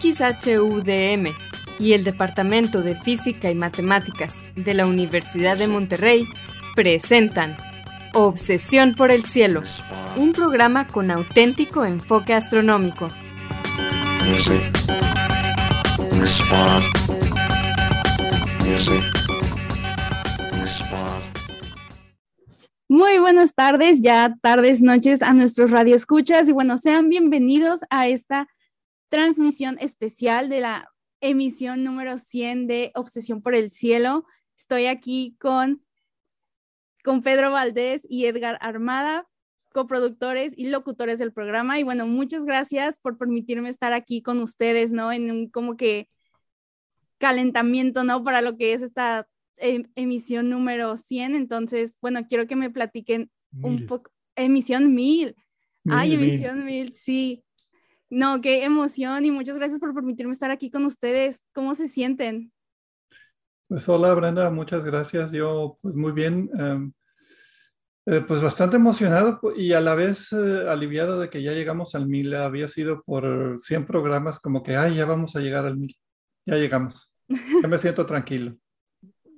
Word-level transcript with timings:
XHUDM 0.00 1.32
y 1.78 1.92
el 1.92 2.04
Departamento 2.04 2.82
de 2.82 2.94
Física 2.94 3.50
y 3.50 3.54
Matemáticas 3.54 4.36
de 4.56 4.74
la 4.74 4.86
Universidad 4.86 5.56
de 5.56 5.66
Monterrey 5.66 6.26
presentan 6.74 7.56
Obsesión 8.12 8.94
por 8.94 9.10
el 9.10 9.24
Cielo, 9.24 9.62
un 10.16 10.32
programa 10.32 10.86
con 10.86 11.10
auténtico 11.10 11.84
enfoque 11.84 12.34
astronómico. 12.34 13.10
Muy 22.88 23.18
buenas 23.18 23.54
tardes, 23.54 24.00
ya 24.00 24.36
tardes, 24.40 24.82
noches 24.82 25.22
a 25.22 25.32
nuestros 25.32 25.72
radioescuchas 25.72 26.48
y 26.48 26.52
bueno, 26.52 26.78
sean 26.78 27.08
bienvenidos 27.08 27.80
a 27.90 28.06
esta 28.06 28.46
transmisión 29.08 29.76
especial 29.80 30.48
de 30.48 30.60
la 30.60 30.92
emisión 31.20 31.84
número 31.84 32.16
100 32.16 32.66
de 32.66 32.92
Obsesión 32.94 33.40
por 33.40 33.54
el 33.54 33.70
Cielo. 33.70 34.24
Estoy 34.56 34.86
aquí 34.86 35.36
con, 35.40 35.84
con 37.02 37.22
Pedro 37.22 37.50
Valdés 37.50 38.06
y 38.08 38.26
Edgar 38.26 38.58
Armada, 38.60 39.26
coproductores 39.72 40.52
y 40.56 40.68
locutores 40.68 41.18
del 41.18 41.32
programa. 41.32 41.78
Y 41.78 41.82
bueno, 41.82 42.06
muchas 42.06 42.44
gracias 42.44 42.98
por 42.98 43.16
permitirme 43.16 43.68
estar 43.68 43.92
aquí 43.92 44.22
con 44.22 44.40
ustedes, 44.40 44.92
¿no? 44.92 45.12
En 45.12 45.30
un 45.30 45.50
como 45.50 45.76
que 45.76 46.08
calentamiento, 47.18 48.04
¿no? 48.04 48.22
Para 48.22 48.40
lo 48.40 48.56
que 48.56 48.74
es 48.74 48.82
esta 48.82 49.26
Em, 49.56 49.84
emisión 49.94 50.50
número 50.50 50.96
100, 50.96 51.36
entonces, 51.36 51.96
bueno, 52.00 52.26
quiero 52.28 52.46
que 52.46 52.56
me 52.56 52.70
platiquen 52.70 53.30
un 53.62 53.86
poco, 53.86 54.10
emisión 54.34 54.94
1000. 54.94 55.36
Ay, 55.88 56.14
emisión 56.14 56.64
1000, 56.64 56.92
sí. 56.92 57.44
No, 58.14 58.40
qué 58.40 58.62
emoción 58.62 59.24
y 59.24 59.32
muchas 59.32 59.56
gracias 59.56 59.80
por 59.80 59.92
permitirme 59.92 60.30
estar 60.30 60.52
aquí 60.52 60.70
con 60.70 60.84
ustedes. 60.84 61.48
¿Cómo 61.52 61.74
se 61.74 61.88
sienten? 61.88 62.52
Pues 63.66 63.88
hola 63.88 64.14
Brenda, 64.14 64.48
muchas 64.50 64.84
gracias. 64.84 65.32
Yo 65.32 65.78
pues 65.82 65.96
muy 65.96 66.12
bien, 66.12 66.48
em, 66.56 66.92
eh, 68.06 68.20
pues 68.20 68.40
bastante 68.40 68.76
emocionado 68.76 69.40
y 69.56 69.72
a 69.72 69.80
la 69.80 69.96
vez 69.96 70.32
eh, 70.32 70.64
aliviado 70.68 71.18
de 71.18 71.28
que 71.28 71.42
ya 71.42 71.54
llegamos 71.54 71.96
al 71.96 72.06
1000. 72.06 72.36
Había 72.36 72.68
sido 72.68 73.02
por 73.02 73.56
100 73.58 73.84
programas 73.84 74.38
como 74.38 74.62
que, 74.62 74.76
ay, 74.76 74.94
ya 74.94 75.06
vamos 75.06 75.34
a 75.34 75.40
llegar 75.40 75.66
al 75.66 75.76
1000. 75.76 75.96
Ya 76.46 76.54
llegamos. 76.54 77.10
Ya 77.28 77.66
me 77.66 77.78
siento 77.78 78.06
tranquilo. 78.06 78.56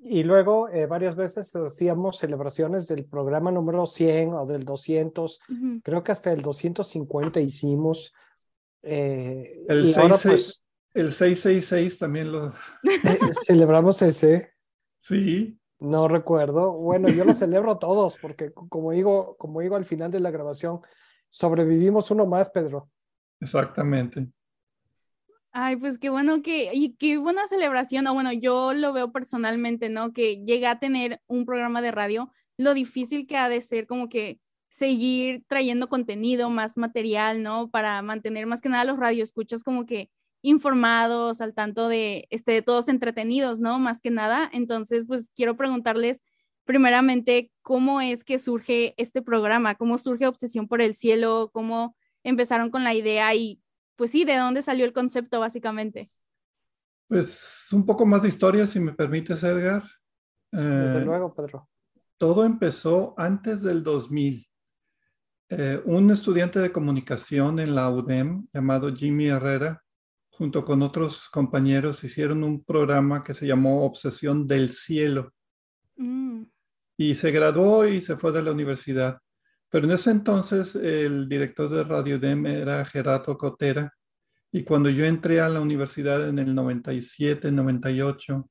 Y 0.02 0.22
luego 0.22 0.68
eh, 0.68 0.84
varias 0.84 1.16
veces 1.16 1.56
hacíamos 1.56 2.18
celebraciones 2.18 2.86
del 2.88 3.06
programa 3.06 3.50
número 3.50 3.86
100 3.86 4.34
o 4.34 4.44
del 4.44 4.64
200, 4.64 5.40
creo 5.82 6.04
que 6.04 6.12
hasta 6.12 6.30
el 6.30 6.42
250 6.42 7.40
hicimos. 7.40 8.12
Eh, 8.82 9.64
el, 9.68 9.92
666 9.92 11.92
pues 11.92 11.98
también 11.98 12.32
lo... 12.32 12.52
celebramos 13.44 14.00
ese. 14.02 14.52
Sí. 14.98 15.58
No 15.78 16.08
recuerdo. 16.08 16.72
Bueno, 16.72 17.08
yo 17.08 17.24
lo 17.24 17.34
celebro 17.34 17.78
todos 17.78 18.16
porque 18.16 18.52
como 18.52 18.92
digo, 18.92 19.36
como 19.36 19.60
digo 19.60 19.76
al 19.76 19.84
final 19.84 20.10
de 20.10 20.20
la 20.20 20.30
grabación, 20.30 20.80
sobrevivimos 21.28 22.10
uno 22.10 22.26
más, 22.26 22.50
Pedro. 22.50 22.90
Exactamente. 23.40 24.26
Ay, 25.52 25.76
pues 25.76 25.98
qué 25.98 26.10
bueno 26.10 26.42
que, 26.42 26.70
y 26.74 26.96
qué 26.96 27.16
buena 27.16 27.46
celebración, 27.46 28.06
o 28.06 28.14
bueno, 28.14 28.30
yo 28.32 28.74
lo 28.74 28.92
veo 28.92 29.10
personalmente, 29.10 29.88
¿no? 29.88 30.12
Que 30.12 30.44
llega 30.44 30.70
a 30.70 30.78
tener 30.78 31.22
un 31.26 31.46
programa 31.46 31.80
de 31.80 31.92
radio, 31.92 32.30
lo 32.58 32.74
difícil 32.74 33.26
que 33.26 33.38
ha 33.38 33.48
de 33.48 33.62
ser 33.62 33.86
como 33.86 34.10
que 34.10 34.38
seguir 34.68 35.44
trayendo 35.46 35.88
contenido, 35.88 36.50
más 36.50 36.76
material, 36.76 37.42
¿no? 37.42 37.70
Para 37.70 38.02
mantener 38.02 38.46
más 38.46 38.60
que 38.60 38.68
nada 38.68 38.84
los 38.84 38.98
radioescuchas 38.98 39.62
como 39.62 39.86
que 39.86 40.10
informados, 40.42 41.40
al 41.40 41.54
tanto 41.54 41.88
de, 41.88 42.26
este, 42.30 42.62
todos 42.62 42.88
entretenidos, 42.88 43.60
¿no? 43.60 43.78
Más 43.78 44.00
que 44.00 44.10
nada. 44.10 44.48
Entonces, 44.52 45.06
pues 45.06 45.30
quiero 45.34 45.56
preguntarles 45.56 46.20
primeramente 46.64 47.50
cómo 47.62 48.00
es 48.00 48.24
que 48.24 48.38
surge 48.38 48.94
este 48.96 49.22
programa, 49.22 49.76
cómo 49.76 49.98
surge 49.98 50.26
Obsesión 50.26 50.68
por 50.68 50.82
el 50.82 50.94
Cielo, 50.94 51.50
cómo 51.52 51.96
empezaron 52.22 52.70
con 52.70 52.84
la 52.84 52.94
idea 52.94 53.34
y 53.34 53.60
pues 53.96 54.10
sí, 54.10 54.24
¿de 54.24 54.36
dónde 54.36 54.62
salió 54.62 54.84
el 54.84 54.92
concepto 54.92 55.40
básicamente? 55.40 56.10
Pues 57.08 57.68
un 57.72 57.86
poco 57.86 58.04
más 58.04 58.22
de 58.22 58.28
historia, 58.28 58.66
si 58.66 58.80
me 58.80 58.92
permites, 58.92 59.42
Edgar. 59.42 59.84
Desde 60.50 60.98
eh, 60.98 61.04
luego, 61.04 61.34
Pedro. 61.34 61.68
Todo 62.18 62.44
empezó 62.44 63.14
antes 63.16 63.62
del 63.62 63.82
2000. 63.82 64.46
Eh, 65.48 65.80
un 65.84 66.10
estudiante 66.10 66.58
de 66.58 66.72
comunicación 66.72 67.60
en 67.60 67.74
la 67.74 67.88
UDEM 67.90 68.46
llamado 68.52 68.94
Jimmy 68.94 69.28
Herrera, 69.28 69.82
junto 70.30 70.64
con 70.64 70.82
otros 70.82 71.28
compañeros, 71.28 72.02
hicieron 72.04 72.42
un 72.44 72.64
programa 72.64 73.22
que 73.22 73.34
se 73.34 73.46
llamó 73.46 73.84
Obsesión 73.84 74.46
del 74.46 74.70
Cielo. 74.70 75.32
Mm. 75.96 76.42
Y 76.98 77.14
se 77.14 77.30
graduó 77.30 77.86
y 77.86 78.00
se 78.00 78.16
fue 78.16 78.32
de 78.32 78.42
la 78.42 78.52
universidad. 78.52 79.18
Pero 79.70 79.86
en 79.86 79.92
ese 79.92 80.10
entonces 80.10 80.74
el 80.76 81.28
director 81.28 81.68
de 81.68 81.84
Radio 81.84 82.18
DEM 82.18 82.46
era 82.46 82.84
Gerardo 82.84 83.36
Cotera 83.36 83.92
y 84.52 84.64
cuando 84.64 84.88
yo 84.88 85.04
entré 85.04 85.40
a 85.40 85.48
la 85.48 85.60
universidad 85.60 86.28
en 86.28 86.38
el 86.38 86.54
97, 86.54 87.52
98, 87.52 88.48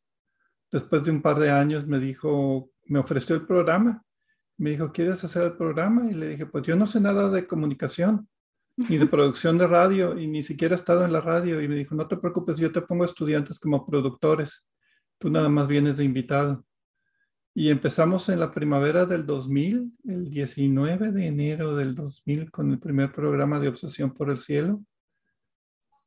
después 0.71 1.03
de 1.03 1.11
un 1.11 1.21
par 1.21 1.39
de 1.39 1.49
años 1.49 1.87
me 1.87 1.99
dijo, 1.99 2.69
me 2.85 2.99
ofreció 2.99 3.35
el 3.35 3.47
programa. 3.47 4.03
Me 4.57 4.71
dijo, 4.71 4.91
¿quieres 4.91 5.23
hacer 5.23 5.43
el 5.43 5.53
programa? 5.53 6.09
Y 6.09 6.13
le 6.13 6.29
dije, 6.29 6.45
pues 6.45 6.65
yo 6.65 6.75
no 6.75 6.85
sé 6.85 6.99
nada 6.99 7.29
de 7.29 7.47
comunicación, 7.47 8.27
ni 8.89 8.97
de 8.97 9.05
producción 9.07 9.57
de 9.57 9.67
radio, 9.67 10.17
y 10.17 10.27
ni 10.27 10.43
siquiera 10.43 10.75
he 10.75 10.77
estado 10.77 11.05
en 11.05 11.13
la 11.13 11.21
radio. 11.21 11.61
Y 11.61 11.67
me 11.67 11.75
dijo, 11.75 11.95
no 11.95 12.07
te 12.07 12.17
preocupes, 12.17 12.57
yo 12.57 12.71
te 12.71 12.81
pongo 12.81 13.05
estudiantes 13.05 13.59
como 13.59 13.85
productores. 13.85 14.65
Tú 15.17 15.29
nada 15.29 15.49
más 15.49 15.67
vienes 15.67 15.97
de 15.97 16.03
invitado. 16.03 16.65
Y 17.57 17.69
empezamos 17.69 18.27
en 18.27 18.41
la 18.41 18.51
primavera 18.51 19.05
del 19.05 19.25
2000, 19.25 19.93
el 20.03 20.29
19 20.29 21.13
de 21.13 21.27
enero 21.27 21.75
del 21.75 21.95
2000, 21.95 22.51
con 22.51 22.71
el 22.71 22.79
primer 22.79 23.13
programa 23.13 23.61
de 23.61 23.69
Obsesión 23.69 24.13
por 24.13 24.29
el 24.29 24.37
Cielo. 24.37 24.83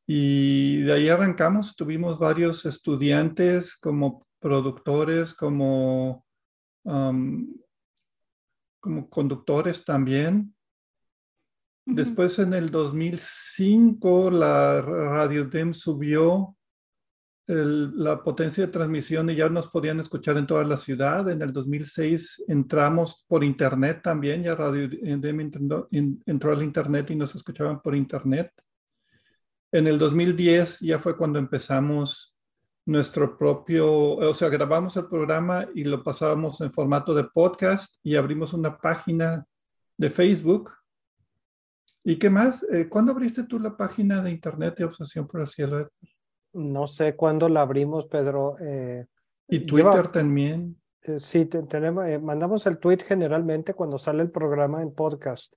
Y 0.06 0.82
de 0.82 0.92
ahí 0.92 1.08
arrancamos. 1.08 1.74
Tuvimos 1.74 2.18
varios 2.18 2.66
estudiantes 2.66 3.76
como 3.76 4.26
productores, 4.40 5.32
como, 5.32 6.26
como 8.80 9.08
conductores 9.08 9.84
también. 9.84 10.54
Después 11.84 12.38
en 12.38 12.52
el 12.52 12.68
2005 12.68 14.30
la 14.30 14.82
Radio 14.82 15.46
DEM 15.46 15.72
subió 15.72 16.54
la 17.46 18.22
potencia 18.22 18.66
de 18.66 18.72
transmisión 18.72 19.30
y 19.30 19.36
ya 19.36 19.48
nos 19.48 19.68
podían 19.68 19.98
escuchar 20.00 20.36
en 20.36 20.46
toda 20.46 20.64
la 20.64 20.76
ciudad. 20.76 21.30
En 21.30 21.40
el 21.40 21.50
2006 21.50 22.44
entramos 22.46 23.24
por 23.26 23.42
internet 23.42 24.00
también, 24.02 24.42
ya 24.42 24.54
Radio 24.54 24.86
entró, 25.02 25.88
entró 25.90 26.52
al 26.52 26.62
internet 26.62 27.10
y 27.10 27.16
nos 27.16 27.34
escuchaban 27.34 27.80
por 27.80 27.96
internet. 27.96 28.52
En 29.72 29.86
el 29.86 29.98
2010 29.98 30.80
ya 30.80 30.98
fue 30.98 31.16
cuando 31.16 31.38
empezamos 31.38 32.37
nuestro 32.88 33.36
propio, 33.36 34.12
o 34.16 34.32
sea, 34.32 34.48
grabamos 34.48 34.96
el 34.96 35.08
programa 35.08 35.68
y 35.74 35.84
lo 35.84 36.02
pasábamos 36.02 36.58
en 36.62 36.72
formato 36.72 37.12
de 37.12 37.24
podcast 37.24 37.94
y 38.02 38.16
abrimos 38.16 38.54
una 38.54 38.78
página 38.78 39.44
de 39.98 40.08
Facebook. 40.08 40.72
¿Y 42.02 42.18
qué 42.18 42.30
más? 42.30 42.62
Eh, 42.72 42.88
¿Cuándo 42.88 43.12
abriste 43.12 43.42
tú 43.42 43.58
la 43.58 43.76
página 43.76 44.22
de 44.22 44.30
internet 44.30 44.76
de 44.78 44.84
Obsesión 44.86 45.26
por 45.26 45.42
el 45.42 45.46
Cielo? 45.46 45.90
No 46.54 46.86
sé 46.86 47.14
cuándo 47.14 47.50
la 47.50 47.60
abrimos, 47.60 48.06
Pedro. 48.06 48.56
Eh, 48.58 49.04
y 49.48 49.66
Twitter 49.66 50.08
también. 50.08 50.80
Eh, 51.02 51.20
sí, 51.20 51.44
tenemos, 51.44 52.08
eh, 52.08 52.18
mandamos 52.18 52.66
el 52.66 52.78
tweet 52.78 53.00
generalmente 53.06 53.74
cuando 53.74 53.98
sale 53.98 54.22
el 54.22 54.30
programa 54.30 54.80
en 54.80 54.94
podcast. 54.94 55.52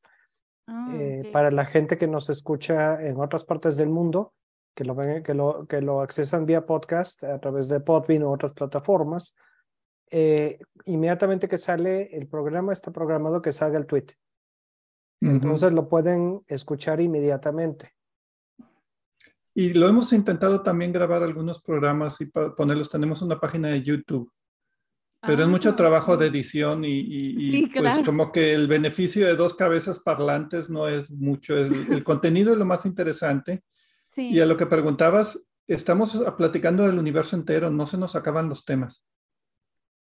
Ah, 0.68 0.90
para 1.32 1.50
la 1.50 1.66
gente 1.66 1.98
que 1.98 2.08
nos 2.08 2.30
escucha 2.30 3.02
en 3.02 3.20
otras 3.20 3.46
partes 3.46 3.78
del 3.78 3.90
mundo, 3.90 4.34
que 4.76 4.84
lo, 4.84 4.96
ven, 4.96 5.24
que 5.24 5.34
lo, 5.34 5.66
que 5.68 5.82
lo 5.82 6.02
accesan 6.02 6.46
vía 6.46 6.66
podcast 6.66 7.24
a 7.24 7.40
través 7.40 7.70
de 7.70 7.80
Podbean 7.80 8.24
u 8.24 8.32
otras 8.32 8.54
plataformas, 8.54 9.36
inmediatamente 10.86 11.48
que 11.48 11.58
sale 11.58 12.16
el 12.16 12.28
programa, 12.28 12.74
está 12.74 12.92
programado 12.92 13.42
que 13.42 13.52
salga 13.52 13.78
el 13.78 13.86
tweet. 13.86 14.08
Entonces 15.22 15.72
lo 15.72 15.88
pueden 15.88 16.42
escuchar 16.48 17.00
inmediatamente. 17.00 17.94
Y 19.54 19.74
lo 19.74 19.88
hemos 19.88 20.14
intentado 20.14 20.62
también 20.62 20.94
grabar 20.94 21.24
algunos 21.24 21.62
programas 21.62 22.20
y 22.22 22.26
ponerlos. 22.26 22.90
Tenemos 22.90 23.22
una 23.22 23.40
página 23.40 23.68
de 23.68 23.84
YouTube, 23.84 24.32
pero 25.22 25.44
es 25.44 25.50
mucho 25.50 25.70
ah, 25.70 25.76
trabajo 25.76 26.16
de 26.16 26.28
edición 26.28 26.84
y, 26.86 27.68
pues 27.68 28.00
como 28.06 28.32
que 28.32 28.54
el 28.54 28.68
beneficio 28.68 29.28
de 29.28 29.36
dos 29.36 29.54
cabezas 29.54 30.00
parlantes 30.00 30.70
no 30.70 30.88
es 30.88 31.12
mucho. 31.12 31.56
El, 31.56 32.04
contenido 32.04 32.54
es 32.54 32.58
lo 32.58 32.66
más 32.66 32.86
interesante. 32.86 33.64
Y 34.18 34.40
a 34.40 34.46
lo 34.46 34.58
que 34.58 34.66
preguntabas, 34.66 35.40
estamos 35.68 36.24
platicando 36.38 36.86
del 36.86 37.00
universo 37.00 37.36
entero, 37.36 37.70
no 37.70 37.86
se 37.86 37.98
nos 37.98 38.16
acaban 38.16 38.50
los 38.50 38.66
temas. 38.66 39.04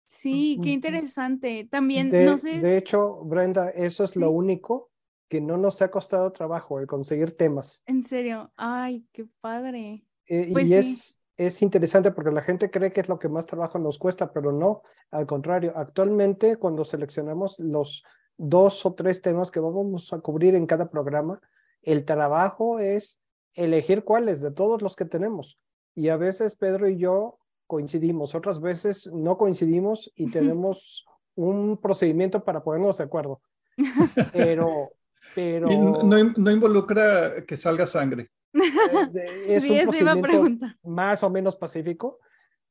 Sí, 0.06 0.58
qué 0.62 0.70
interesante. 0.70 1.68
También, 1.70 2.10
de, 2.10 2.24
no 2.24 2.36
sé. 2.36 2.58
De 2.58 2.76
hecho, 2.76 3.22
Brenda, 3.24 3.70
eso 3.70 4.02
es 4.02 4.16
lo 4.16 4.30
único 4.32 4.90
que 5.28 5.40
no 5.40 5.56
nos 5.56 5.80
ha 5.82 5.90
costado 5.90 6.32
trabajo 6.32 6.80
el 6.80 6.88
conseguir 6.88 7.36
temas. 7.36 7.82
En 7.86 8.02
serio, 8.02 8.52
ay, 8.56 9.06
qué 9.12 9.26
padre. 9.40 10.04
Eh, 10.26 10.50
pues 10.52 10.68
y 10.68 10.74
es, 10.74 11.20
es 11.36 11.62
interesante 11.62 12.10
porque 12.10 12.32
la 12.32 12.42
gente 12.42 12.70
cree 12.70 12.92
que 12.92 13.00
es 13.00 13.08
lo 13.08 13.20
que 13.20 13.28
más 13.28 13.46
trabajo 13.46 13.78
nos 13.78 13.98
cuesta, 13.98 14.32
pero 14.32 14.50
no, 14.50 14.82
al 15.12 15.26
contrario, 15.26 15.72
actualmente 15.76 16.56
cuando 16.56 16.84
seleccionamos 16.84 17.58
los 17.60 18.02
dos 18.36 18.84
o 18.84 18.94
tres 18.94 19.22
temas 19.22 19.52
que 19.52 19.60
vamos 19.60 20.12
a 20.12 20.18
cubrir 20.18 20.56
en 20.56 20.66
cada 20.66 20.90
programa, 20.90 21.40
el 21.82 22.04
trabajo 22.04 22.80
es 22.80 23.20
elegir 23.54 24.04
cuáles 24.04 24.40
de 24.40 24.50
todos 24.50 24.82
los 24.82 24.96
que 24.96 25.04
tenemos. 25.04 25.58
Y 25.94 26.08
a 26.08 26.16
veces 26.16 26.56
Pedro 26.56 26.88
y 26.88 26.96
yo 26.96 27.38
coincidimos, 27.66 28.34
otras 28.34 28.60
veces 28.60 29.10
no 29.12 29.38
coincidimos 29.38 30.10
y 30.16 30.30
tenemos 30.30 31.06
un 31.36 31.78
procedimiento 31.80 32.44
para 32.44 32.62
ponernos 32.62 32.98
de 32.98 33.04
acuerdo. 33.04 33.40
Pero, 34.32 34.90
pero... 35.34 35.68
no, 35.68 36.50
involucra 36.50 37.44
que 37.46 37.56
salga 37.56 37.86
sangre. 37.86 38.30
Eh, 38.52 39.44
es 39.46 39.70
un 39.70 39.78
procedimiento 39.78 40.66
más 40.82 41.22
o 41.22 41.30
menos 41.30 41.56
pacífico. 41.56 42.18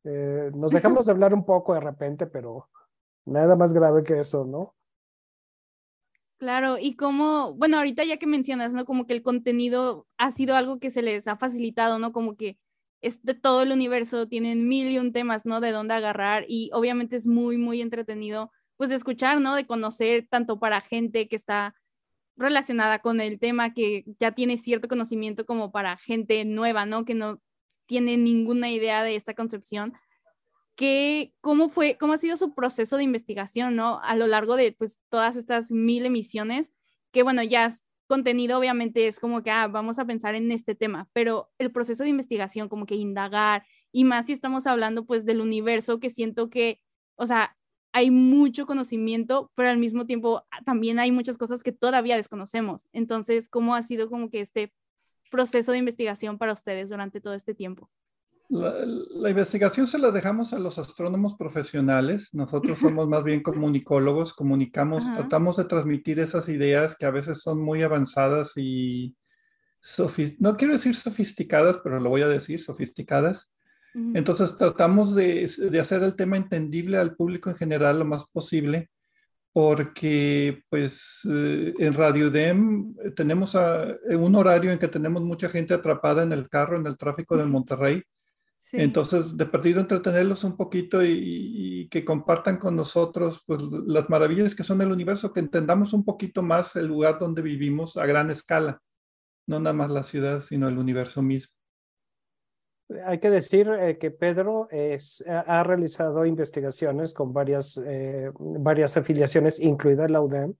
Eh, 0.04 0.52
nos 0.54 0.72
dejamos 0.72 1.06
de 1.06 1.12
hablar 1.12 1.34
un 1.34 1.46
poco 1.46 1.74
de 1.74 1.80
repente, 1.80 2.28
pero 2.28 2.70
nada 3.26 3.56
más 3.56 3.74
grave 3.74 4.04
que 4.04 4.20
eso, 4.20 4.46
¿no? 4.46 4.76
Claro, 6.40 6.78
y 6.80 6.96
como, 6.96 7.54
bueno, 7.56 7.76
ahorita 7.78 8.06
ya 8.06 8.16
que 8.16 8.26
mencionas, 8.26 8.72
¿no? 8.72 8.86
Como 8.86 9.06
que 9.06 9.14
el 9.14 9.22
contenido 9.24 10.08
ha 10.18 10.32
sido 10.32 10.56
algo 10.56 10.80
que 10.80 10.90
se 10.90 11.02
les 11.02 11.28
ha 11.28 11.36
facilitado, 11.36 12.00
¿no? 12.00 12.14
Como 12.14 12.38
que 12.38 12.58
es 13.02 13.22
de 13.24 13.34
todo 13.34 13.62
el 13.64 13.74
universo, 13.74 14.26
tienen 14.26 14.66
mil 14.70 14.88
y 14.88 15.00
un 15.00 15.12
temas, 15.12 15.46
¿no? 15.46 15.60
De 15.60 15.72
dónde 15.72 15.96
agarrar 15.96 16.46
y 16.48 16.70
obviamente 16.72 17.18
es 17.18 17.28
muy, 17.28 17.58
muy 17.58 17.82
entretenido, 17.82 18.52
pues 18.78 18.90
de 18.90 18.96
escuchar, 18.96 19.42
¿no? 19.42 19.54
De 19.54 19.66
conocer 19.66 20.28
tanto 20.30 20.60
para 20.60 20.80
gente 20.80 21.28
que 21.28 21.36
está 21.36 21.76
relacionada 22.38 23.00
con 23.00 23.20
el 23.20 23.38
tema, 23.40 23.74
que 23.74 24.06
ya 24.20 24.32
tiene 24.32 24.56
cierto 24.56 24.88
conocimiento 24.88 25.46
como 25.46 25.72
para 25.74 25.98
gente 25.98 26.46
nueva, 26.46 26.86
¿no? 26.86 27.04
Que 27.04 27.16
no 27.16 27.42
tiene 27.86 28.16
ninguna 28.16 28.72
idea 28.72 29.04
de 29.04 29.16
esta 29.16 29.34
concepción. 29.34 29.94
¿Cómo 31.42 31.70
fue, 31.70 31.98
cómo 31.98 32.14
ha 32.14 32.18
sido 32.18 32.38
su 32.38 32.54
proceso 32.54 32.98
de 32.98 33.04
investigación, 33.04 33.76
¿no? 33.76 34.00
A 34.02 34.16
lo 34.16 34.28
largo 34.28 34.56
de, 34.56 34.72
pues, 34.72 34.98
todas 35.10 35.36
estas 35.36 35.72
mil 35.72 36.06
emisiones, 36.06 36.72
que, 37.12 37.24
bueno, 37.24 37.44
ya 37.44 37.72
contenido 38.08 38.58
obviamente 38.58 39.08
es 39.08 39.20
como 39.20 39.44
que, 39.44 39.52
ah, 39.52 39.68
vamos 39.68 40.00
a 40.00 40.06
pensar 40.06 40.36
en 40.36 40.52
este 40.52 40.76
tema, 40.76 41.10
pero 41.14 41.52
el 41.60 41.72
proceso 41.72 42.04
de 42.04 42.10
investigación, 42.10 42.70
como 42.70 42.86
que 42.86 42.96
indagar, 42.96 43.66
y 43.92 44.04
más 44.04 44.28
si 44.28 44.34
estamos 44.34 44.68
hablando 44.68 45.06
pues 45.06 45.26
del 45.26 45.42
universo, 45.42 46.00
que 46.00 46.10
siento 46.10 46.50
que, 46.50 46.82
o 47.16 47.26
sea, 47.26 47.56
hay 47.92 48.12
mucho 48.12 48.66
conocimiento, 48.66 49.52
pero 49.56 49.70
al 49.70 49.78
mismo 49.78 50.06
tiempo 50.06 50.46
ah, 50.52 50.64
también 50.64 51.00
hay 51.00 51.12
muchas 51.12 51.38
cosas 51.38 51.64
que 51.64 51.72
todavía 51.72 52.16
desconocemos. 52.16 52.88
Entonces, 52.94 53.50
¿cómo 53.50 53.76
ha 53.76 53.82
sido 53.84 54.10
como 54.10 54.30
que 54.30 54.42
este 54.42 54.74
proceso 55.32 55.72
de 55.72 55.80
investigación 55.80 56.38
para 56.38 56.54
ustedes 56.54 56.90
durante 56.90 57.22
todo 57.22 57.34
este 57.34 57.54
tiempo? 57.56 57.90
La, 58.50 59.30
investigación 59.30 59.86
se 59.86 60.00
la 60.00 60.10
dejamos 60.10 60.54
a 60.54 60.60
los 60.60 60.80
astrónomos 60.80 61.36
profesionales. 61.36 62.34
Nosotros 62.34 62.80
somos 62.80 63.08
más 63.08 63.24
bien 63.24 63.44
comunicólogos, 63.44 64.34
comunicamos, 64.34 65.12
tratamos 65.14 65.58
de 65.58 65.66
transmitir 65.66 66.20
esas 66.20 66.50
ideas 66.50 66.96
que 66.98 67.06
a 67.06 67.12
veces 67.12 67.42
son 67.42 67.62
muy 67.62 67.84
avanzadas 67.84 68.54
y 68.56 69.16
no 70.40 70.58
quiero 70.58 70.74
decir 70.74 70.96
sofisticadas, 70.96 71.80
pero 71.84 72.00
lo 72.00 72.10
voy 72.10 72.22
a 72.22 72.28
decir, 72.28 72.60
sofisticadas. 72.60 73.52
Entonces 74.14 74.56
tratamos 74.56 75.16
de, 75.16 75.50
hacer 75.80 76.04
el 76.04 76.16
tema 76.16 76.38
entendible 76.38 76.98
al 76.98 77.16
público 77.16 77.50
en 77.50 77.56
general 77.56 78.00
lo 78.00 78.06
más 78.06 78.26
posible, 78.26 78.90
porque 79.52 80.64
pues 80.70 81.28
eh, 81.30 81.74
en 81.78 81.94
Radio 81.94 82.30
DEM 82.30 82.96
tenemos 83.16 83.56
un 83.56 84.36
horario 84.36 84.72
en 84.72 84.80
que 84.80 84.88
tenemos 84.88 85.24
mucha 85.24 85.50
gente 85.50 85.74
atrapada 85.74 86.24
en 86.24 86.32
el 86.34 86.50
carro, 86.50 86.78
en 86.78 86.86
el 86.86 86.98
tráfico 86.98 87.36
de 87.36 87.46
Monterrey 87.46 88.04
entonces, 88.74 89.38
de 89.38 89.46
perdido 89.46 89.80
entretenerlos 89.80 90.44
un 90.44 90.58
poquito 90.58 91.04
y, 91.04 91.88
que 91.90 92.04
compartan 92.04 92.58
con 92.58 92.76
nosotros 92.76 93.44
pues, 93.46 93.62
las 93.88 94.10
maravillas 94.10 94.54
que 94.54 94.64
son 94.64 94.82
el 94.82 94.92
universo, 94.92 95.34
que 95.34 95.40
entendamos 95.40 95.94
un 95.94 96.04
poquito 96.04 96.44
más 96.44 96.76
el 96.76 96.88
lugar 96.88 97.20
donde 97.20 97.42
vivimos 97.42 97.98
a 97.98 98.06
gran 98.06 98.30
escala, 98.30 98.82
no 99.48 99.60
nada 99.60 99.74
más 99.74 99.90
la 99.90 100.04
ciudad, 100.04 100.42
sino 100.42 100.68
el 100.68 100.78
universo 100.78 101.22
mismo. 101.22 101.54
Hay 103.06 103.20
que 103.20 103.30
decir 103.30 103.70
eh, 103.70 103.98
que 103.98 104.12
Pedro 104.12 104.68
es, 104.72 105.24
ha 105.28 105.64
realizado 105.64 106.26
investigaciones 106.26 107.14
con 107.14 107.34
varias, 107.34 107.80
eh, 107.86 108.32
varias 108.38 108.98
afiliaciones, 108.98 109.60
incluida 109.60 110.08
la 110.08 110.22
UDEM. 110.22 110.56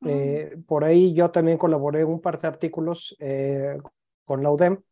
Mm. 0.00 0.08
Eh, 0.08 0.56
por 0.66 0.84
ahí 0.84 1.14
yo 1.14 1.30
también 1.30 1.58
colaboré 1.58 2.00
en 2.00 2.08
un 2.08 2.20
par 2.20 2.38
de 2.38 2.48
artículos 2.48 3.16
con 4.24 4.42
la 4.42 4.50
UDEM 4.50 4.82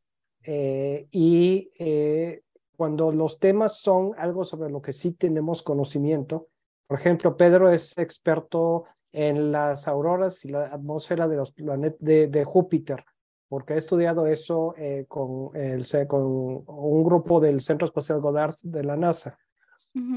eh, 0.45 1.07
y 1.11 1.71
eh, 1.79 2.43
cuando 2.77 3.13
los 3.13 3.39
temas 3.39 3.79
son 3.79 4.13
algo 4.17 4.45
sobre 4.45 4.71
lo 4.71 4.81
que 4.81 4.93
sí 4.93 5.13
tenemos 5.13 5.63
conocimiento, 5.63 6.49
por 6.87 6.99
ejemplo, 6.99 7.37
Pedro 7.37 7.71
es 7.71 7.97
experto 7.99 8.85
en 9.13 9.53
las 9.53 9.87
auroras 9.87 10.45
y 10.45 10.51
la 10.51 10.65
atmósfera 10.65 11.29
de 11.29 11.37
los 11.37 11.53
planetas 11.53 11.99
de, 12.01 12.45
Júpiter, 12.45 13.05
porque 13.49 13.75
ha 13.75 13.77
estudiado 13.77 14.27
eso 14.27 14.75
eh, 14.77 15.05
con, 15.09 15.55
el, 15.55 15.85
con 16.09 16.23
un 16.67 17.05
grupo 17.05 17.41
del 17.41 17.61
Centro 17.61 17.85
Espacial 17.85 18.21
Goddard 18.21 18.55
de 18.63 18.85
la 18.85 18.97
NASA. 18.97 19.39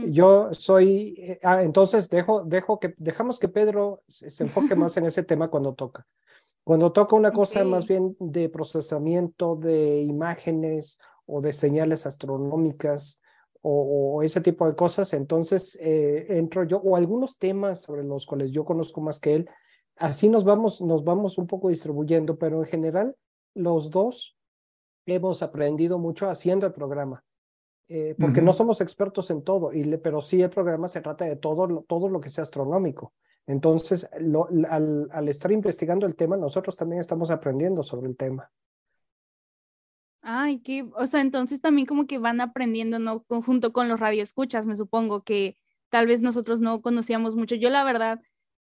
Yo 0.07 0.53
soy, 0.53 1.39
ah, 1.41 1.63
entonces 1.63 2.07
dejo, 2.07 2.43
dejo 2.43 2.79
que, 2.79 2.93
dejamos 2.97 3.39
que 3.39 3.49
Pedro 3.49 4.03
se 4.07 4.43
enfoque 4.43 4.75
más 4.75 4.95
en 4.97 5.05
ese 5.05 5.23
tema 5.23 5.49
cuando 5.49 5.73
toca. 5.73 6.05
Cuando 6.63 6.93
toca 6.93 7.15
una 7.15 7.31
cosa 7.31 7.63
más 7.65 7.87
bien 7.87 8.15
de 8.19 8.47
procesamiento 8.47 9.55
de 9.55 10.01
imágenes 10.01 10.97
o 11.25 11.41
de 11.41 11.51
señales 11.51 12.05
astronómicas 12.05 13.19
o, 13.61 14.21
ese 14.23 14.41
tipo 14.41 14.65
de 14.67 14.75
cosas, 14.75 15.13
entonces 15.13 15.77
eh, 15.81 16.25
entro 16.29 16.63
yo, 16.63 16.77
o 16.77 16.95
algunos 16.95 17.37
temas 17.37 17.81
sobre 17.81 18.03
los 18.03 18.25
cuales 18.25 18.51
yo 18.51 18.65
conozco 18.65 19.01
más 19.01 19.19
que 19.19 19.35
él, 19.35 19.49
así 19.97 20.29
nos 20.29 20.43
vamos, 20.43 20.81
nos 20.81 21.03
vamos 21.03 21.37
un 21.37 21.47
poco 21.47 21.69
distribuyendo, 21.69 22.37
pero 22.37 22.59
en 22.59 22.65
general 22.65 23.15
los 23.53 23.89
dos 23.89 24.37
hemos 25.05 25.43
aprendido 25.43 25.97
mucho 25.97 26.29
haciendo 26.29 26.65
el 26.65 26.73
programa. 26.73 27.23
Eh, 27.89 28.15
porque 28.17 28.41
no 28.41 28.53
somos 28.53 28.79
expertos 28.79 29.29
en 29.29 29.43
todo, 29.43 29.73
y 29.73 29.83
pero 29.97 30.21
sí 30.21 30.41
el 30.41 30.49
programa 30.49 30.87
se 30.87 31.01
trata 31.01 31.25
de 31.25 31.35
todo, 31.35 31.83
todo 31.87 32.09
lo 32.09 32.21
que 32.21 32.29
sea 32.29 32.43
astronómico. 32.43 33.13
Entonces, 33.45 34.09
al, 34.69 35.27
estar 35.27 35.51
investigando 35.51 36.05
el 36.05 36.15
tema, 36.15 36.37
nosotros 36.37 36.77
también 36.77 36.99
estamos 36.99 37.29
aprendiendo 37.29 37.83
sobre 37.83 38.07
el 38.07 38.15
tema. 38.15 38.49
Ay, 40.21 40.59
que, 40.59 40.87
o 40.95 41.05
sea, 41.05 41.19
entonces 41.19 41.59
también 41.59 41.85
como 41.85 42.07
que 42.07 42.17
van 42.17 42.39
aprendiendo, 42.39 42.99
¿no? 42.99 43.25
Junto 43.27 43.73
con 43.73 43.89
los 43.89 43.99
radioescuchas, 43.99 44.65
me 44.65 44.75
supongo 44.75 45.23
que 45.23 45.57
tal 45.89 46.07
vez 46.07 46.21
nosotros 46.21 46.61
no 46.61 46.81
conocíamos 46.81 47.35
mucho. 47.35 47.55
Yo 47.55 47.69
la 47.69 47.83
verdad, 47.83 48.21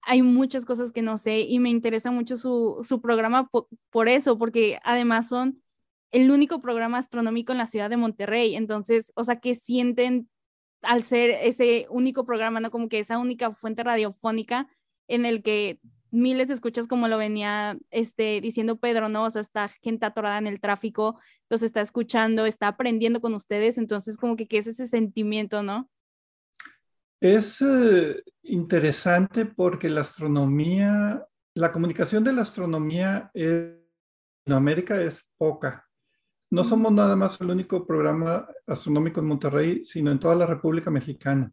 hay 0.02 0.22
muchas 0.22 0.64
cosas 0.64 0.92
que 0.92 1.02
no 1.02 1.18
sé 1.18 1.40
y 1.40 1.58
me 1.58 1.70
interesa 1.70 2.12
mucho 2.12 2.36
su, 2.36 2.78
su 2.82 3.00
programa 3.00 3.50
por 3.90 4.08
eso, 4.08 4.38
porque 4.38 4.78
además 4.84 5.28
son 5.28 5.60
el 6.12 6.30
único 6.30 6.60
programa 6.60 6.98
astronómico 6.98 7.52
en 7.52 7.58
la 7.58 7.66
ciudad 7.66 7.90
de 7.90 7.96
Monterrey. 7.96 8.54
Entonces, 8.54 9.12
o 9.16 9.24
sea, 9.24 9.40
que 9.40 9.56
sienten 9.56 10.28
al 10.82 11.02
ser 11.02 11.30
ese 11.42 11.86
único 11.90 12.24
programa, 12.24 12.60
¿no? 12.60 12.70
Como 12.70 12.88
que 12.88 12.98
esa 12.98 13.18
única 13.18 13.50
fuente 13.52 13.82
radiofónica 13.82 14.68
en 15.08 15.26
el 15.26 15.42
que 15.42 15.80
miles 16.10 16.48
de 16.48 16.54
escuchas 16.54 16.86
como 16.86 17.08
lo 17.08 17.18
venía 17.18 17.78
este, 17.90 18.40
diciendo 18.40 18.78
Pedro, 18.78 19.08
¿no? 19.08 19.24
O 19.24 19.30
sea, 19.30 19.40
está 19.40 19.68
gente 19.68 20.06
atorada 20.06 20.38
en 20.38 20.46
el 20.46 20.60
tráfico, 20.60 21.18
entonces 21.42 21.66
está 21.66 21.80
escuchando, 21.80 22.46
está 22.46 22.68
aprendiendo 22.68 23.20
con 23.20 23.34
ustedes, 23.34 23.78
entonces 23.78 24.16
como 24.16 24.36
que 24.36 24.46
qué 24.46 24.58
es 24.58 24.66
ese 24.66 24.86
sentimiento, 24.86 25.62
¿no? 25.62 25.88
Es 27.20 27.60
eh, 27.60 28.22
interesante 28.42 29.44
porque 29.44 29.90
la 29.90 30.00
astronomía, 30.00 31.26
la 31.54 31.70
comunicación 31.70 32.24
de 32.24 32.32
la 32.32 32.42
astronomía 32.42 33.30
en 33.34 33.78
América 34.46 35.00
es 35.02 35.28
poca. 35.36 35.89
No 36.50 36.64
somos 36.64 36.92
nada 36.92 37.14
más 37.14 37.40
el 37.40 37.50
único 37.50 37.86
programa 37.86 38.48
astronómico 38.66 39.20
en 39.20 39.26
Monterrey, 39.26 39.84
sino 39.84 40.10
en 40.10 40.18
toda 40.18 40.34
la 40.34 40.46
República 40.46 40.90
Mexicana. 40.90 41.50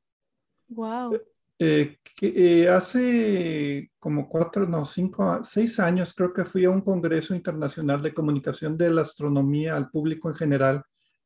Wow. 0.70 1.14
Eh, 1.14 1.22
eh, 1.60 1.98
eh, 2.22 2.70
hace 2.70 3.92
como 4.00 4.28
cuatro, 4.28 4.66
no, 4.68 4.86
cinco, 4.86 5.40
seis 5.44 5.80
años 5.80 6.14
creo 6.14 6.34
que 6.34 6.46
fui 6.46 6.66
a 6.66 6.70
un 6.70 6.82
congreso 6.82 7.34
internacional 7.34 8.02
de 8.02 8.14
comunicación 8.14 8.78
de 8.78 8.92
la 8.92 9.02
astronomía 9.02 9.76
al 9.76 9.90
público 9.90 10.30
en 10.30 10.36
general 10.36 10.84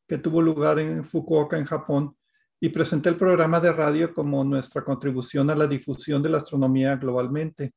que 0.08 0.18
tuvo 0.18 0.42
lugar 0.42 0.80
en 0.80 1.04
Fukuoka, 1.04 1.58
en 1.58 1.66
Japón, 1.66 2.16
y 2.60 2.70
presenté 2.70 3.10
el 3.10 3.16
programa 3.16 3.60
de 3.60 3.72
radio 3.72 4.14
como 4.14 4.44
nuestra 4.44 4.84
contribución 4.84 5.50
a 5.50 5.56
la 5.56 5.68
difusión 5.68 6.22
de 6.22 6.30
la 6.30 6.38
astronomía 6.38 6.96
globalmente. 6.98 7.74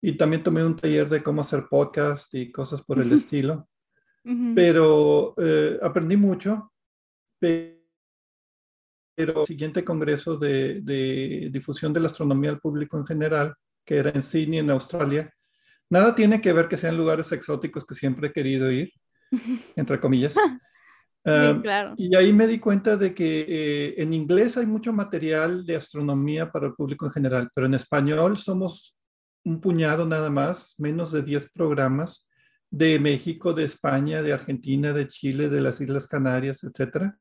Y 0.00 0.16
también 0.16 0.42
tomé 0.42 0.64
un 0.64 0.74
taller 0.74 1.08
de 1.08 1.22
cómo 1.22 1.40
hacer 1.40 1.66
podcast 1.70 2.34
y 2.34 2.50
cosas 2.50 2.82
por 2.82 2.98
el 2.98 3.12
estilo. 3.12 3.68
Pero 4.54 5.34
eh, 5.36 5.78
aprendí 5.82 6.16
mucho. 6.16 6.72
Pero 7.40 7.80
el 9.16 9.46
siguiente 9.46 9.84
congreso 9.84 10.36
de, 10.36 10.80
de, 10.80 11.48
difusión 11.52 11.92
de 11.92 12.00
la 12.00 12.06
astronomía 12.06 12.50
al 12.50 12.60
público 12.60 12.96
en 12.96 13.06
general, 13.06 13.54
que 13.84 13.96
era 13.96 14.10
en 14.10 14.22
Sydney, 14.22 14.60
en 14.60 14.70
Australia, 14.70 15.32
nada 15.90 16.14
tiene 16.14 16.40
que 16.40 16.52
ver 16.52 16.68
que 16.68 16.76
sean 16.76 16.96
lugares 16.96 17.30
exóticos 17.32 17.84
que 17.84 17.94
siempre 17.94 18.28
he 18.28 18.32
querido 18.32 18.70
ir, 18.70 18.92
entre 19.76 20.00
comillas. 20.00 20.34
Sí, 21.24 21.60
claro. 21.62 21.94
Y 21.96 22.16
ahí 22.16 22.32
me 22.32 22.48
di 22.48 22.58
cuenta 22.58 22.96
de 22.96 23.14
que 23.14 23.46
eh, 23.48 23.94
en 23.98 24.12
inglés 24.12 24.56
hay 24.56 24.66
mucho 24.66 24.92
material 24.92 25.64
de 25.64 25.76
astronomía 25.76 26.50
para 26.50 26.66
el 26.66 26.74
público 26.74 27.06
en 27.06 27.12
general, 27.12 27.48
pero 27.54 27.68
en 27.68 27.74
español 27.74 28.38
somos 28.38 28.96
un 29.44 29.60
puñado 29.60 30.04
nada 30.04 30.30
más, 30.30 30.74
menos 30.78 31.12
de 31.12 31.22
10 31.22 31.48
programas 31.52 32.26
de 32.72 32.98
México, 32.98 33.52
de 33.52 33.64
España, 33.64 34.22
de 34.22 34.32
Argentina, 34.32 34.94
de 34.94 35.06
Chile, 35.06 35.50
de 35.50 35.60
las 35.60 35.80
Islas 35.80 36.06
Canarias, 36.06 36.64
etcétera. 36.64 37.18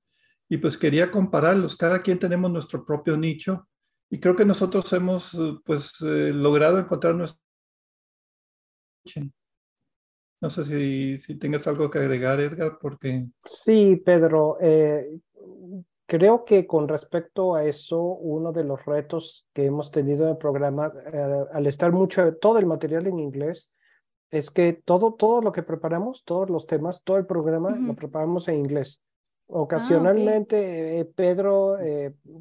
Y 0.48 0.58
pues 0.58 0.78
quería 0.78 1.12
compararlos. 1.12 1.76
Cada 1.76 2.00
quien 2.00 2.20
tenemos 2.20 2.50
nuestro 2.50 2.86
propio 2.86 3.18
nicho 3.18 3.68
y 4.10 4.20
creo 4.20 4.36
que 4.36 4.46
nosotros 4.46 4.92
hemos 4.94 5.38
pues 5.66 5.94
eh, 6.02 6.32
logrado 6.34 6.80
encontrar 6.80 7.16
nuestro 7.16 7.42
no 10.42 10.50
sé 10.50 10.64
si, 10.64 11.20
si 11.20 11.36
tengas 11.38 11.68
algo 11.68 11.90
que 11.90 12.00
agregar, 12.00 12.40
Edgar, 12.40 12.78
porque... 12.82 13.28
Sí, 13.44 13.96
Pedro. 14.04 14.58
Eh, 14.60 15.20
creo 16.08 16.46
que 16.46 16.66
con 16.66 16.88
respecto 16.88 17.56
a 17.56 17.64
eso, 17.66 18.02
uno 18.02 18.52
de 18.52 18.64
los 18.64 18.84
retos 18.86 19.48
que 19.54 19.66
hemos 19.66 19.92
tenido 19.92 20.24
en 20.24 20.32
el 20.32 20.38
programa, 20.38 20.92
eh, 21.14 21.46
al 21.54 21.68
estar 21.68 21.92
mucho, 21.92 22.36
todo 22.38 22.58
el 22.58 22.66
material 22.66 23.06
en 23.08 23.20
inglés, 23.20 23.72
es 24.32 24.50
que 24.50 24.74
todo, 24.74 25.14
todo 25.14 25.42
lo 25.42 25.52
que 25.52 25.62
preparamos, 25.62 26.24
todos 26.24 26.50
los 26.50 26.66
temas, 26.66 27.04
todo 27.04 27.18
el 27.18 27.26
programa 27.26 27.78
lo 27.78 27.94
preparamos 27.96 28.48
en 28.48 28.56
inglés. 28.56 29.02
Ah, 29.50 29.60
Ocasionalmente, 29.60 31.00
eh, 31.00 31.06
Pedro 31.06 31.78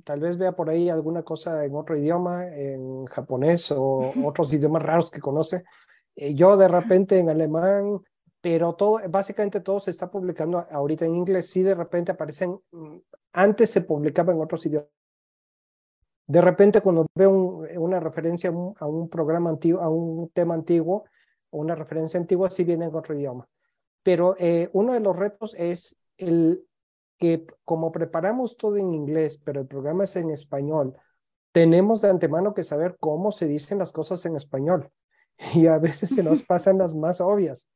tal 0.04 0.20
vez 0.20 0.38
vea 0.38 0.52
por 0.52 0.70
ahí 0.70 0.88
alguna 0.88 1.22
cosa 1.22 1.64
en 1.64 1.74
otro 1.74 1.96
idioma, 1.98 2.46
en 2.46 3.04
japonés 3.06 3.70
o 3.72 4.12
otros 4.24 4.52
idiomas 4.52 4.82
raros 4.82 5.10
que 5.10 5.20
conoce, 5.20 5.64
eh, 6.16 6.34
yo 6.34 6.56
de 6.56 6.68
repente 6.68 7.18
en 7.18 7.30
alemán, 7.30 8.00
pero 8.40 8.74
todo, 8.74 9.00
básicamente 9.08 9.60
todo 9.60 9.80
se 9.80 9.90
está 9.90 10.10
publicando 10.10 10.64
ahorita 10.70 11.04
en 11.04 11.14
inglés. 11.14 11.48
Sí, 11.50 11.62
de 11.62 11.74
repente 11.74 12.12
aparecen, 12.12 12.58
mm, 12.72 12.96
antes 13.32 13.70
se 13.70 13.82
publicaba 13.82 14.32
en 14.32 14.40
otros 14.40 14.64
idiomas. 14.66 14.88
De 16.26 16.40
repente 16.40 16.80
cuando 16.80 17.06
veo 17.14 17.30
una 17.78 17.98
referencia 17.98 18.50
a 18.50 18.86
un, 18.86 19.08
programa 19.08 19.50
antiguo, 19.50 19.80
a 19.80 19.88
un 19.88 20.28
tema 20.28 20.54
antiguo, 20.54 21.04
o 21.50 21.58
una 21.58 21.74
referencia 21.74 22.18
antigua, 22.18 22.50
sí 22.50 22.64
viene 22.64 22.86
en 22.86 22.94
otro 22.94 23.14
idioma. 23.14 23.48
Pero 24.02 24.34
eh, 24.38 24.70
uno 24.72 24.92
de 24.92 25.00
los 25.00 25.16
retos 25.16 25.54
es 25.58 25.96
el 26.16 26.64
que 27.18 27.46
como 27.64 27.92
preparamos 27.92 28.56
todo 28.56 28.76
en 28.76 28.94
inglés, 28.94 29.40
pero 29.44 29.60
el 29.60 29.66
programa 29.66 30.04
es 30.04 30.16
en 30.16 30.30
español, 30.30 30.96
tenemos 31.52 32.00
de 32.00 32.08
antemano 32.08 32.54
que 32.54 32.64
saber 32.64 32.96
cómo 32.98 33.32
se 33.32 33.46
dicen 33.46 33.78
las 33.78 33.92
cosas 33.92 34.24
en 34.24 34.36
español. 34.36 34.90
y 35.54 35.66
a 35.66 35.78
veces 35.78 36.10
se 36.10 36.22
nos 36.22 36.42
pasan 36.42 36.78
las 36.78 36.94
más 36.94 37.20
obvias. 37.20 37.68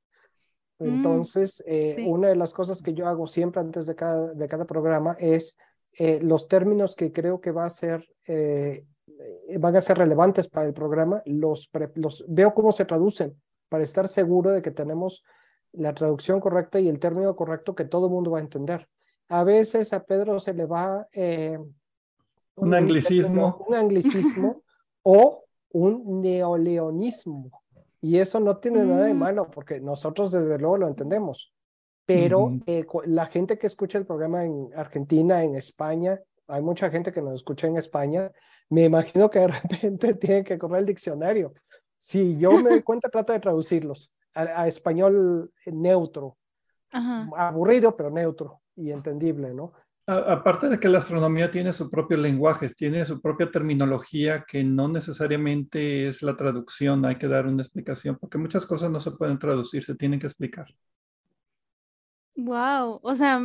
Mm, 0.78 0.86
Entonces, 0.86 1.62
eh, 1.66 2.04
una 2.06 2.28
de 2.28 2.36
las 2.36 2.52
cosas 2.52 2.82
que 2.82 2.94
yo 2.94 3.06
hago 3.06 3.26
siempre 3.26 3.60
antes 3.60 3.86
de 3.86 3.94
cada, 3.94 4.32
de 4.32 4.48
cada 4.48 4.64
programa 4.64 5.16
es 5.18 5.56
eh, 5.98 6.20
los 6.20 6.48
términos 6.48 6.96
que 6.96 7.12
creo 7.12 7.40
que 7.40 7.52
va 7.52 7.64
a 7.64 7.70
ser, 7.70 8.08
eh, 8.26 8.84
van 9.58 9.76
a 9.76 9.80
ser 9.80 9.98
relevantes 9.98 10.48
para 10.48 10.66
el 10.66 10.74
programa, 10.74 11.22
los, 11.26 11.70
los 11.94 12.24
veo 12.28 12.52
cómo 12.54 12.72
se 12.72 12.84
traducen 12.84 13.40
para 13.74 13.82
estar 13.82 14.06
seguro 14.06 14.52
de 14.52 14.62
que 14.62 14.70
tenemos 14.70 15.24
la 15.72 15.92
traducción 15.94 16.38
correcta 16.38 16.78
y 16.78 16.88
el 16.88 17.00
término 17.00 17.34
correcto 17.34 17.74
que 17.74 17.84
todo 17.84 18.06
el 18.06 18.12
mundo 18.12 18.30
va 18.30 18.38
a 18.38 18.42
entender. 18.42 18.88
A 19.28 19.42
veces 19.42 19.92
a 19.92 20.04
Pedro 20.04 20.38
se 20.38 20.54
le 20.54 20.64
va 20.64 21.08
un, 22.54 22.72
anglicismo. 22.72 23.64
un 23.66 23.74
anglicismo 23.74 24.62
o 25.02 25.42
un 25.72 26.20
neoleonismo. 26.20 27.64
Y 28.00 28.18
eso 28.18 28.38
no 28.38 28.58
tiene 28.58 28.84
nada 28.84 29.06
de 29.06 29.14
mm. 29.14 29.18
malo, 29.18 29.50
porque 29.50 29.80
nosotros 29.80 30.30
desde 30.30 30.56
luego 30.56 30.76
lo 30.76 30.86
entendemos. 30.86 31.52
Pero 32.06 32.52
eh, 32.66 32.86
la 33.06 33.26
gente 33.26 33.58
que 33.58 33.66
escucha 33.66 33.98
el 33.98 34.06
programa 34.06 34.44
en 34.44 34.70
Argentina, 34.76 35.42
en 35.42 35.56
España, 35.56 36.20
hay 36.46 36.62
mucha 36.62 36.90
gente 36.90 37.12
que 37.12 37.22
nos 37.22 37.34
escucha 37.34 37.66
en 37.66 37.76
España, 37.76 38.30
me 38.70 38.84
imagino 38.84 39.28
que 39.28 39.40
de 39.40 39.46
repente 39.48 40.14
tiene 40.14 40.44
que 40.44 40.58
correr 40.58 40.78
el 40.78 40.86
diccionario. 40.86 41.54
Si 42.04 42.36
yo 42.36 42.50
me 42.62 42.68
doy 42.68 42.82
cuenta, 42.82 43.08
trata 43.08 43.32
de 43.32 43.40
traducirlos 43.40 44.12
a, 44.34 44.68
español 44.68 45.50
neutro. 45.64 46.36
Aburrido, 46.90 47.96
pero 47.96 48.10
neutro 48.10 48.60
y 48.76 48.90
entendible, 48.90 49.54
¿no? 49.54 49.72
aparte 50.06 50.68
de 50.68 50.78
que 50.78 50.90
la 50.90 50.98
astronomía 50.98 51.50
tiene 51.50 51.72
su 51.72 51.88
propio 51.90 52.18
lenguaje, 52.18 52.68
tiene 52.68 53.06
su 53.06 53.22
propia 53.22 53.50
terminología 53.50 54.44
que 54.46 54.62
no 54.62 54.86
necesariamente 54.86 56.06
es 56.08 56.22
la 56.22 56.36
traducción, 56.36 57.06
hay 57.06 57.16
que 57.16 57.26
dar 57.26 57.46
una 57.46 57.62
explicación, 57.62 58.18
porque 58.20 58.36
muchas 58.36 58.66
cosas 58.66 58.90
no 58.90 59.00
se 59.00 59.12
pueden 59.12 59.38
traducir, 59.38 59.82
se 59.82 59.94
tienen 59.94 60.20
que 60.20 60.26
explicar. 60.26 60.66
Wow, 62.36 63.00
o 63.02 63.14
sea, 63.14 63.40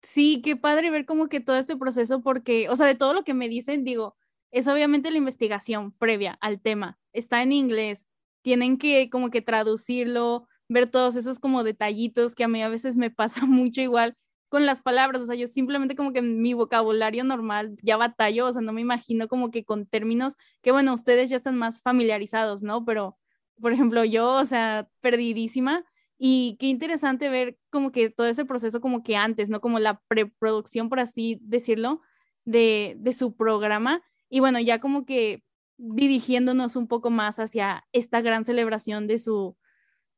sí, 0.00 0.40
qué 0.40 0.54
padre 0.54 0.92
ver 0.92 1.04
como 1.04 1.28
que 1.28 1.40
todo 1.40 1.56
este 1.56 1.76
proceso, 1.76 2.22
porque, 2.22 2.68
o 2.68 2.76
sea, 2.76 2.86
de 2.86 2.94
todo 2.94 3.12
lo 3.12 3.24
que 3.24 3.34
me 3.34 3.48
dicen, 3.48 3.82
digo, 3.82 4.14
es 4.50 4.68
obviamente 4.68 5.10
la 5.10 5.18
investigación 5.18 5.92
previa 5.92 6.38
al 6.40 6.60
tema, 6.60 6.98
está 7.12 7.42
en 7.42 7.52
inglés, 7.52 8.06
tienen 8.42 8.78
que 8.78 9.10
como 9.10 9.30
que 9.30 9.42
traducirlo, 9.42 10.48
ver 10.68 10.88
todos 10.88 11.16
esos 11.16 11.38
como 11.38 11.64
detallitos 11.64 12.34
que 12.34 12.44
a 12.44 12.48
mí 12.48 12.62
a 12.62 12.68
veces 12.68 12.96
me 12.96 13.10
pasa 13.10 13.46
mucho 13.46 13.80
igual 13.80 14.16
con 14.48 14.66
las 14.66 14.80
palabras, 14.80 15.22
o 15.22 15.26
sea, 15.26 15.36
yo 15.36 15.46
simplemente 15.46 15.94
como 15.94 16.12
que 16.12 16.22
mi 16.22 16.54
vocabulario 16.54 17.22
normal 17.24 17.76
ya 17.82 17.96
batallo, 17.96 18.46
o 18.46 18.52
sea, 18.52 18.62
no 18.62 18.72
me 18.72 18.80
imagino 18.80 19.28
como 19.28 19.50
que 19.50 19.64
con 19.64 19.86
términos 19.86 20.36
que, 20.62 20.72
bueno, 20.72 20.94
ustedes 20.94 21.30
ya 21.30 21.36
están 21.36 21.56
más 21.56 21.82
familiarizados, 21.82 22.62
¿no? 22.62 22.84
Pero, 22.84 23.18
por 23.60 23.72
ejemplo, 23.72 24.04
yo, 24.04 24.32
o 24.32 24.44
sea, 24.44 24.88
perdidísima. 25.00 25.84
Y 26.18 26.56
qué 26.58 26.66
interesante 26.66 27.28
ver 27.28 27.58
como 27.70 27.92
que 27.92 28.10
todo 28.10 28.26
ese 28.26 28.44
proceso 28.44 28.80
como 28.80 29.02
que 29.02 29.16
antes, 29.16 29.50
¿no? 29.50 29.60
Como 29.60 29.78
la 29.78 30.00
preproducción, 30.08 30.88
por 30.88 31.00
así 31.00 31.38
decirlo, 31.42 32.00
de, 32.44 32.96
de 32.98 33.12
su 33.12 33.36
programa. 33.36 34.02
Y 34.30 34.40
bueno, 34.40 34.60
ya 34.60 34.78
como 34.80 35.04
que 35.06 35.42
dirigiéndonos 35.78 36.76
un 36.76 36.88
poco 36.88 37.10
más 37.10 37.38
hacia 37.38 37.86
esta 37.92 38.20
gran 38.20 38.44
celebración 38.44 39.06
de 39.06 39.18
su 39.18 39.56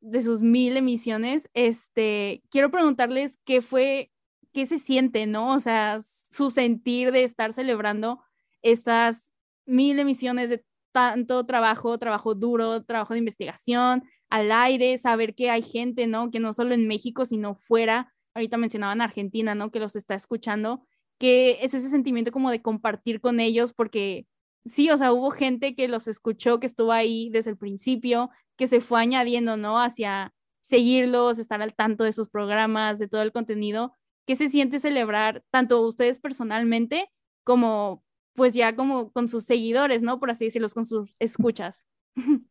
de 0.00 0.22
sus 0.22 0.40
mil 0.40 0.76
emisiones, 0.78 1.50
este, 1.52 2.42
quiero 2.50 2.70
preguntarles 2.70 3.38
qué 3.44 3.60
fue 3.60 4.10
qué 4.52 4.66
se 4.66 4.78
siente, 4.78 5.26
¿no? 5.26 5.54
O 5.54 5.60
sea, 5.60 5.98
su 6.00 6.50
sentir 6.50 7.12
de 7.12 7.24
estar 7.24 7.52
celebrando 7.52 8.20
estas 8.62 9.32
mil 9.66 9.98
emisiones 9.98 10.50
de 10.50 10.64
tanto 10.92 11.46
trabajo, 11.46 11.98
trabajo 11.98 12.34
duro, 12.34 12.82
trabajo 12.84 13.14
de 13.14 13.18
investigación, 13.20 14.02
al 14.28 14.50
aire, 14.52 14.98
saber 14.98 15.34
que 15.34 15.50
hay 15.50 15.62
gente, 15.62 16.06
¿no? 16.06 16.30
Que 16.30 16.40
no 16.40 16.52
solo 16.52 16.74
en 16.74 16.88
México, 16.88 17.24
sino 17.24 17.54
fuera, 17.54 18.12
ahorita 18.34 18.56
mencionaban 18.56 19.00
Argentina, 19.00 19.54
¿no? 19.54 19.70
Que 19.70 19.80
los 19.80 19.96
está 19.96 20.14
escuchando, 20.14 20.84
que 21.20 21.58
es 21.60 21.74
ese 21.74 21.90
sentimiento 21.90 22.32
como 22.32 22.50
de 22.50 22.62
compartir 22.62 23.20
con 23.20 23.38
ellos, 23.38 23.72
porque 23.74 24.26
sí, 24.64 24.90
o 24.90 24.96
sea, 24.96 25.12
hubo 25.12 25.30
gente 25.30 25.76
que 25.76 25.86
los 25.86 26.08
escuchó, 26.08 26.58
que 26.58 26.66
estuvo 26.66 26.90
ahí 26.90 27.28
desde 27.30 27.50
el 27.50 27.58
principio, 27.58 28.30
que 28.56 28.66
se 28.66 28.80
fue 28.80 29.00
añadiendo, 29.02 29.56
¿no? 29.56 29.78
Hacia 29.80 30.34
seguirlos, 30.62 31.38
estar 31.38 31.62
al 31.62 31.74
tanto 31.74 32.04
de 32.04 32.12
sus 32.12 32.28
programas, 32.28 32.98
de 32.98 33.06
todo 33.06 33.22
el 33.22 33.32
contenido, 33.32 33.94
¿Qué 34.26 34.36
se 34.36 34.46
siente 34.46 34.78
celebrar 34.78 35.42
tanto 35.50 35.80
ustedes 35.82 36.20
personalmente 36.20 37.10
como 37.42 38.04
pues 38.36 38.54
ya 38.54 38.76
como 38.76 39.12
con 39.12 39.26
sus 39.26 39.44
seguidores, 39.44 40.02
¿no? 40.02 40.20
Por 40.20 40.30
así 40.30 40.44
decirlo, 40.44 40.68
con 40.68 40.84
sus 40.84 41.16
escuchas. 41.18 41.86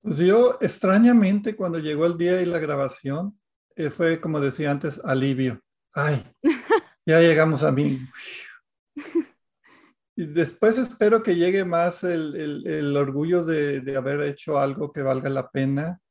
Pues 0.00 0.18
yo 0.18 0.58
extrañamente 0.60 1.54
cuando 1.54 1.78
llegó 1.78 2.06
el 2.06 2.18
día 2.18 2.42
y 2.42 2.44
la 2.44 2.58
grabación, 2.58 3.38
eh, 3.76 3.88
fue 3.88 4.20
como 4.20 4.40
decía 4.40 4.72
antes, 4.72 5.00
alivio. 5.04 5.60
Ay, 5.92 6.24
ya 7.06 7.20
llegamos 7.20 7.62
a 7.64 7.72
mí. 7.72 8.00
Y 10.14 10.26
después 10.26 10.76
espero 10.76 11.22
que 11.22 11.36
llegue 11.36 11.64
más 11.64 12.04
el, 12.04 12.36
el, 12.36 12.66
el 12.66 12.96
orgullo 12.98 13.46
de, 13.46 13.80
de, 13.80 13.96
haber 13.96 14.20
hecho 14.24 14.58
algo 14.58 14.92
que 14.92 15.00
valga 15.00 15.30
la 15.30 15.48
pena 15.48 16.02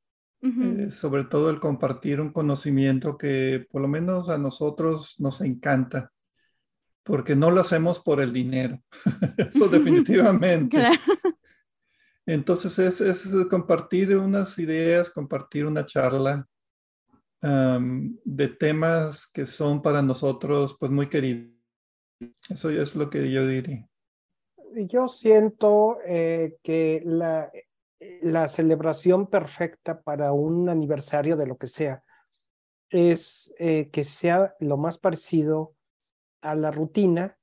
eh, 0.43 0.89
sobre 0.89 1.25
todo 1.25 1.51
el 1.51 1.59
compartir 1.59 2.19
un 2.19 2.31
conocimiento 2.31 3.15
que 3.15 3.67
por 3.69 3.79
lo 3.79 3.87
menos 3.87 4.27
a 4.27 4.39
nosotros 4.39 5.19
nos 5.19 5.39
encanta, 5.41 6.11
porque 7.03 7.35
no 7.35 7.51
lo 7.51 7.61
hacemos 7.61 7.99
por 7.99 8.21
el 8.21 8.33
dinero, 8.33 8.81
eso 9.37 9.67
definitivamente. 9.69 10.83
Entonces 12.25 12.79
es, 12.79 13.01
es, 13.01 13.45
compartir 13.51 14.17
unas 14.17 14.57
ideas, 14.57 15.11
compartir 15.11 15.67
una 15.67 15.85
charla 15.85 16.47
de 17.41 18.47
temas 18.47 19.27
que 19.27 19.45
son 19.45 19.81
para 19.81 20.01
nosotros 20.01 20.75
pues 20.79 20.91
muy 20.91 21.09
queridos. 21.09 21.51
Eso 22.49 22.69
es 22.69 22.95
lo 22.95 23.09
que 23.09 23.31
yo 23.31 23.47
diría. 23.47 23.87
Yo 24.75 25.07
siento 25.07 25.97
eh, 26.05 26.57
que 26.63 27.01
la, 27.03 27.51
la 28.21 28.47
celebración 28.47 29.27
perfecta 29.27 30.01
para 30.01 30.31
un 30.31 30.69
aniversario 30.69 31.35
de 31.35 31.47
lo 31.47 31.57
que 31.57 31.67
sea 31.67 32.03
es 32.89 33.53
eh, 33.57 33.89
que 33.91 34.03
sea 34.03 34.55
lo 34.59 34.77
más 34.77 34.97
parecido 34.97 35.75
a 36.41 36.55
la 36.55 36.71
rutina, 36.71 37.37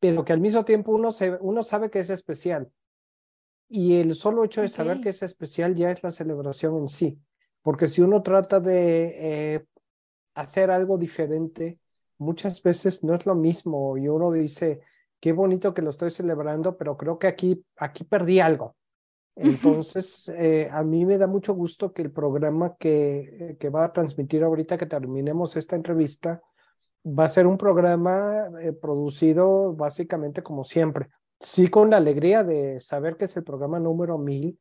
pero 0.00 0.24
que 0.24 0.32
al 0.32 0.40
mismo 0.40 0.64
tiempo 0.64 0.92
uno, 0.92 1.12
se, 1.12 1.32
uno 1.40 1.62
sabe 1.62 1.90
que 1.90 2.00
es 2.00 2.10
especial. 2.10 2.70
Y 3.68 3.96
el 3.96 4.14
solo 4.14 4.44
hecho 4.44 4.60
de 4.60 4.68
saber 4.68 5.00
que 5.00 5.08
es 5.08 5.22
especial 5.22 5.74
ya 5.74 5.90
es 5.90 6.02
la 6.02 6.10
celebración 6.10 6.76
en 6.76 6.88
sí. 6.88 7.18
Porque 7.62 7.88
si 7.88 8.02
uno 8.02 8.22
trata 8.22 8.60
de 8.60 9.54
eh, 9.54 9.64
hacer 10.34 10.70
algo 10.70 10.98
diferente, 10.98 11.78
muchas 12.18 12.62
veces 12.62 13.04
no 13.04 13.14
es 13.14 13.24
lo 13.26 13.34
mismo 13.34 13.96
y 13.96 14.08
uno 14.08 14.32
dice, 14.32 14.80
qué 15.20 15.32
bonito 15.32 15.72
que 15.74 15.82
lo 15.82 15.90
estoy 15.90 16.10
celebrando, 16.10 16.76
pero 16.76 16.96
creo 16.96 17.18
que 17.18 17.26
aquí, 17.26 17.64
aquí 17.76 18.04
perdí 18.04 18.40
algo. 18.40 18.76
Entonces, 19.34 20.28
eh, 20.36 20.68
a 20.70 20.82
mí 20.82 21.06
me 21.06 21.16
da 21.16 21.26
mucho 21.26 21.54
gusto 21.54 21.92
que 21.92 22.02
el 22.02 22.12
programa 22.12 22.76
que, 22.78 23.56
que 23.58 23.70
va 23.70 23.84
a 23.84 23.92
transmitir 23.92 24.42
ahorita 24.42 24.76
que 24.76 24.84
terminemos 24.84 25.56
esta 25.56 25.74
entrevista 25.74 26.42
va 27.04 27.24
a 27.24 27.28
ser 27.28 27.46
un 27.46 27.56
programa 27.56 28.50
eh, 28.60 28.72
producido 28.72 29.72
básicamente 29.74 30.42
como 30.42 30.64
siempre. 30.64 31.08
Sí, 31.40 31.68
con 31.68 31.90
la 31.90 31.96
alegría 31.96 32.44
de 32.44 32.78
saber 32.80 33.16
que 33.16 33.24
es 33.24 33.36
el 33.36 33.42
programa 33.42 33.80
número 33.80 34.18
mil, 34.18 34.58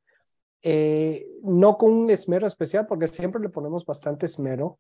eh, 0.64 1.28
no 1.44 1.78
con 1.78 1.92
un 1.92 2.10
esmero 2.10 2.46
especial, 2.46 2.86
porque 2.86 3.08
siempre 3.08 3.42
le 3.42 3.50
ponemos 3.50 3.86
bastante 3.86 4.28
esmero, 4.28 4.80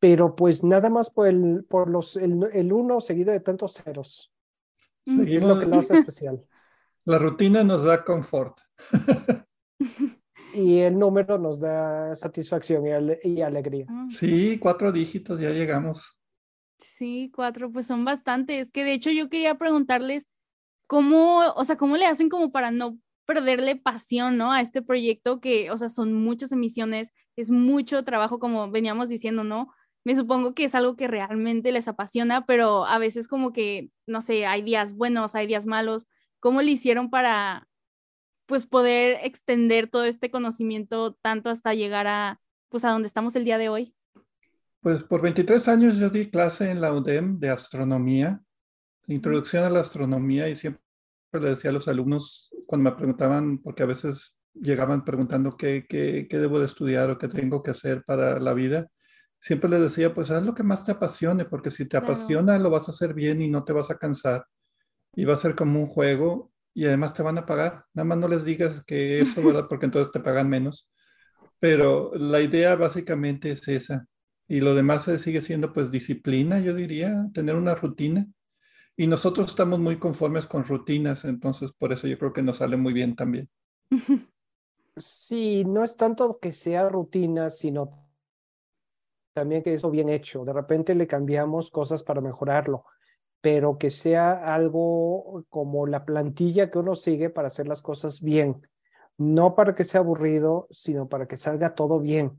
pero 0.00 0.34
pues 0.34 0.64
nada 0.64 0.90
más 0.90 1.10
por, 1.10 1.28
el, 1.28 1.64
por 1.68 1.88
los, 1.88 2.16
el, 2.16 2.72
uno 2.72 3.00
seguido 3.00 3.32
de 3.32 3.40
tantos 3.40 3.74
ceros. 3.74 4.32
es 5.06 5.42
lo 5.42 5.58
que 5.58 5.66
lo 5.66 5.78
hace 5.78 5.98
especial. 5.98 6.44
La 7.04 7.18
rutina 7.18 7.62
nos 7.62 7.84
da 7.84 8.04
confort. 8.04 8.58
y 10.54 10.78
el 10.78 10.98
número 10.98 11.38
nos 11.38 11.60
da 11.60 12.14
satisfacción 12.16 12.84
y, 13.22 13.42
alegría. 13.42 13.86
Ah. 13.88 14.06
Sí, 14.10 14.58
cuatro 14.58 14.90
dígitos, 14.90 15.38
ya 15.38 15.50
llegamos. 15.50 16.18
Sí, 16.78 17.30
cuatro, 17.34 17.70
pues 17.70 17.86
son 17.86 18.04
bastantes. 18.04 18.70
Que 18.72 18.84
de 18.84 18.92
hecho 18.92 19.10
yo 19.10 19.28
quería 19.28 19.56
preguntarles 19.56 20.28
cómo, 20.86 21.40
o 21.54 21.64
sea, 21.64 21.76
cómo 21.76 21.96
le 21.96 22.06
hacen 22.06 22.28
como 22.28 22.50
para 22.50 22.70
no 22.70 22.98
perderle 23.26 23.76
pasión, 23.76 24.36
¿no? 24.38 24.52
A 24.52 24.60
este 24.60 24.82
proyecto 24.82 25.40
que, 25.40 25.70
o 25.70 25.76
sea, 25.76 25.88
son 25.88 26.14
muchas 26.14 26.52
emisiones, 26.52 27.12
es 27.36 27.50
mucho 27.50 28.04
trabajo, 28.04 28.38
como 28.38 28.70
veníamos 28.70 29.08
diciendo, 29.08 29.44
¿no? 29.44 29.72
Me 30.04 30.14
supongo 30.14 30.54
que 30.54 30.64
es 30.64 30.74
algo 30.74 30.96
que 30.96 31.08
realmente 31.08 31.72
les 31.72 31.88
apasiona, 31.88 32.46
pero 32.46 32.86
a 32.86 32.98
veces 32.98 33.26
como 33.26 33.52
que, 33.52 33.90
no 34.06 34.22
sé, 34.22 34.46
hay 34.46 34.62
días 34.62 34.94
buenos, 34.94 35.34
hay 35.34 35.48
días 35.48 35.66
malos. 35.66 36.06
¿Cómo 36.38 36.62
le 36.62 36.70
hicieron 36.70 37.10
para, 37.10 37.68
pues, 38.46 38.66
poder 38.66 39.18
extender 39.24 39.88
todo 39.88 40.04
este 40.04 40.30
conocimiento 40.30 41.14
tanto 41.14 41.50
hasta 41.50 41.74
llegar 41.74 42.06
a, 42.06 42.40
pues, 42.68 42.84
a 42.84 42.90
donde 42.90 43.08
estamos 43.08 43.34
el 43.34 43.44
día 43.44 43.58
de 43.58 43.68
hoy? 43.68 43.94
Pues 44.80 45.02
por 45.02 45.20
23 45.20 45.66
años 45.66 45.98
yo 45.98 46.08
di 46.08 46.30
clase 46.30 46.70
en 46.70 46.80
la 46.80 46.92
UDEM 46.92 47.40
de 47.40 47.50
astronomía, 47.50 48.40
introducción 49.08 49.64
a 49.64 49.70
la 49.70 49.80
astronomía 49.80 50.48
y 50.48 50.54
siempre 50.54 50.85
le 51.40 51.50
decía 51.50 51.70
a 51.70 51.74
los 51.74 51.88
alumnos 51.88 52.50
cuando 52.66 52.90
me 52.90 52.96
preguntaban, 52.96 53.58
porque 53.58 53.82
a 53.82 53.86
veces 53.86 54.34
llegaban 54.54 55.04
preguntando 55.04 55.56
qué, 55.56 55.86
qué, 55.88 56.26
qué 56.28 56.38
debo 56.38 56.58
de 56.58 56.64
estudiar 56.64 57.10
o 57.10 57.18
qué 57.18 57.28
tengo 57.28 57.62
que 57.62 57.70
hacer 57.72 58.04
para 58.04 58.40
la 58.40 58.54
vida, 58.54 58.88
siempre 59.38 59.70
les 59.70 59.80
decía, 59.80 60.14
pues 60.14 60.30
haz 60.30 60.44
lo 60.44 60.54
que 60.54 60.62
más 60.62 60.84
te 60.84 60.92
apasione, 60.92 61.44
porque 61.44 61.70
si 61.70 61.86
te 61.86 61.96
apasiona 61.96 62.58
lo 62.58 62.70
vas 62.70 62.88
a 62.88 62.92
hacer 62.92 63.14
bien 63.14 63.42
y 63.42 63.48
no 63.48 63.64
te 63.64 63.72
vas 63.72 63.90
a 63.90 63.98
cansar 63.98 64.46
y 65.14 65.24
va 65.24 65.34
a 65.34 65.36
ser 65.36 65.54
como 65.54 65.80
un 65.80 65.86
juego 65.86 66.52
y 66.74 66.84
además 66.84 67.14
te 67.14 67.22
van 67.22 67.38
a 67.38 67.46
pagar. 67.46 67.86
Nada 67.94 68.04
más 68.04 68.18
no 68.18 68.28
les 68.28 68.44
digas 68.44 68.82
que 68.86 69.20
eso, 69.20 69.42
¿verdad? 69.42 69.66
Porque 69.68 69.86
entonces 69.86 70.12
te 70.12 70.20
pagan 70.20 70.48
menos. 70.48 70.90
Pero 71.58 72.12
la 72.14 72.40
idea 72.40 72.76
básicamente 72.76 73.50
es 73.50 73.66
esa. 73.68 74.06
Y 74.46 74.60
lo 74.60 74.74
demás 74.74 75.10
sigue 75.18 75.40
siendo 75.40 75.72
pues 75.72 75.90
disciplina, 75.90 76.60
yo 76.60 76.74
diría, 76.74 77.26
tener 77.32 77.56
una 77.56 77.74
rutina. 77.74 78.26
Y 78.96 79.06
nosotros 79.06 79.48
estamos 79.48 79.78
muy 79.78 79.98
conformes 79.98 80.46
con 80.46 80.64
rutinas, 80.64 81.24
entonces 81.24 81.72
por 81.72 81.92
eso 81.92 82.06
yo 82.06 82.18
creo 82.18 82.32
que 82.32 82.42
nos 82.42 82.56
sale 82.58 82.76
muy 82.76 82.92
bien 82.92 83.14
también. 83.16 83.48
Sí, 84.98 85.62
no 85.66 85.84
es 85.84 85.94
tanto 85.98 86.38
que 86.40 86.52
sea 86.52 86.88
rutina, 86.88 87.50
sino 87.50 88.08
también 89.34 89.62
que 89.62 89.74
eso 89.74 89.90
bien 89.90 90.08
hecho. 90.08 90.46
De 90.46 90.54
repente 90.54 90.94
le 90.94 91.06
cambiamos 91.06 91.70
cosas 91.70 92.02
para 92.02 92.22
mejorarlo, 92.22 92.86
pero 93.42 93.76
que 93.76 93.90
sea 93.90 94.54
algo 94.54 95.44
como 95.50 95.86
la 95.86 96.06
plantilla 96.06 96.70
que 96.70 96.78
uno 96.78 96.96
sigue 96.96 97.28
para 97.28 97.48
hacer 97.48 97.68
las 97.68 97.82
cosas 97.82 98.22
bien. 98.22 98.66
No 99.18 99.54
para 99.54 99.74
que 99.74 99.84
sea 99.84 100.00
aburrido, 100.00 100.66
sino 100.70 101.10
para 101.10 101.28
que 101.28 101.36
salga 101.36 101.74
todo 101.74 102.00
bien. 102.00 102.38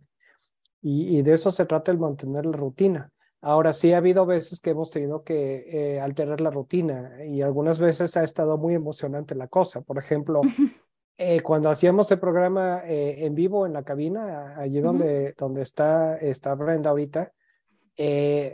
Y, 0.81 1.21
de 1.21 1.33
eso 1.33 1.51
se 1.51 1.65
trata 1.65 1.91
el 1.91 1.99
mantener 1.99 2.45
la 2.45 2.57
rutina. 2.57 3.11
Ahora 3.47 3.71
sí 3.71 3.93
ha 3.93 3.99
habido 3.99 4.25
veces 4.25 4.59
que 4.59 4.71
hemos 4.71 4.91
tenido 4.91 5.23
que 5.23 5.63
eh, 5.69 6.01
alterar 6.01 6.41
la 6.41 6.51
rutina 6.51 7.23
y 7.23 7.41
algunas 7.41 7.79
veces 7.79 8.17
ha 8.17 8.23
estado 8.25 8.57
muy 8.57 8.73
emocionante 8.73 9.35
la 9.35 9.47
cosa. 9.47 9.79
Por 9.79 9.97
ejemplo, 9.97 10.41
eh, 11.17 11.39
cuando 11.39 11.69
hacíamos 11.69 12.11
el 12.11 12.19
programa 12.19 12.81
eh, 12.83 13.25
en 13.25 13.35
vivo 13.35 13.65
en 13.65 13.71
la 13.71 13.83
cabina, 13.83 14.57
allí 14.57 14.81
donde, 14.81 15.33
donde 15.37 15.61
está, 15.61 16.17
está 16.17 16.55
Brenda 16.55 16.89
ahorita, 16.89 17.31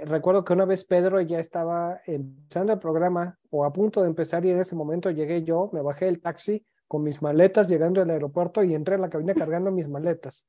recuerdo 0.06 0.44
que 0.44 0.54
una 0.54 0.66
vez 0.66 0.86
Pedro 0.86 1.20
ya 1.22 1.40
estaba 1.40 2.00
empezando 2.06 2.74
el 2.74 2.80
programa 2.80 3.40
o 3.50 3.66
a 3.66 3.74
punto 3.74 4.04
de 4.04 4.10
empezar 4.10 4.46
y 4.46 4.52
en 4.52 4.60
ese 4.60 4.76
momento 4.76 5.10
llegué 5.10 5.42
yo, 5.42 5.72
me 5.74 5.82
bajé 5.82 6.06
del 6.06 6.22
taxi 6.22 6.64
con 6.88 7.02
mis 7.02 7.20
maletas 7.20 7.68
llegando 7.68 8.00
al 8.00 8.12
aeropuerto 8.12 8.64
y 8.64 8.76
entré 8.76 8.94
a 8.94 9.00
la 9.00 9.10
cabina 9.10 9.34
cargando 9.34 9.72
mis 9.72 9.90
maletas. 9.90 10.48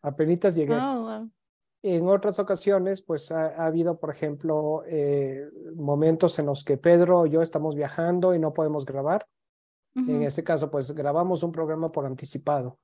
Apenitas 0.00 0.54
llegué. 0.54 0.76
Oh, 0.76 1.28
en 1.82 2.08
otras 2.08 2.38
ocasiones, 2.38 3.02
pues 3.02 3.32
ha, 3.32 3.66
habido, 3.66 3.98
por 3.98 4.10
ejemplo, 4.10 4.84
eh, 4.86 5.44
momentos 5.74 6.38
en 6.38 6.46
los 6.46 6.62
que 6.62 6.76
Pedro 6.76 7.20
o 7.20 7.26
yo 7.26 7.42
estamos 7.42 7.74
viajando 7.74 8.34
y 8.34 8.38
no 8.38 8.52
podemos 8.52 8.86
grabar. 8.86 9.26
En 9.94 10.22
este 10.22 10.42
caso, 10.42 10.70
pues 10.70 10.90
grabamos 10.92 11.42
un 11.42 11.52
programa 11.52 11.92
por 11.92 12.06
anticipado. 12.06 12.78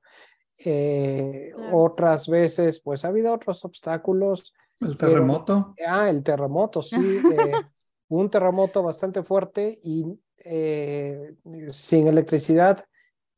Eh, 0.57 1.51
otras 1.71 2.27
veces, 2.27 2.79
pues 2.81 3.03
ha 3.03 3.07
habido 3.07 3.33
otros 3.33 3.65
obstáculos. 3.65 4.53
¿El 4.79 4.95
terremoto? 4.95 5.73
ah, 5.87 6.07
el 6.07 6.21
terremoto, 6.21 6.83
sí. 6.83 6.97
Eh, 6.97 7.51
un 8.09 8.29
terremoto 8.29 8.83
bastante 8.83 9.23
fuerte 9.23 9.79
y 9.81 10.05
sin 11.71 12.07
electricidad, 12.07 12.85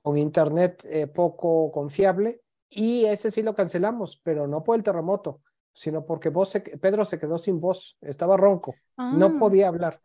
con 0.02 0.18
internet 0.18 0.86
poco 1.14 1.72
confiable. 1.72 2.42
Y 2.68 3.06
ese 3.06 3.32
sí 3.32 3.42
lo 3.42 3.56
cancelamos, 3.56 4.20
pero 4.22 4.48
no 4.48 4.64
por 4.64 4.76
el 4.76 4.84
terremoto, 4.84 5.40
sino 5.74 6.06
porque 6.06 6.30
vos 6.30 6.54
Pedro 6.82 7.06
se 7.06 7.20
quedó 7.20 7.38
sin 7.38 7.60
voz, 7.60 7.98
estaba 8.02 8.38
ronco, 8.38 8.76
no 8.98 9.26
ah. 9.26 9.36
podía 9.40 9.68
hablar, 9.68 10.02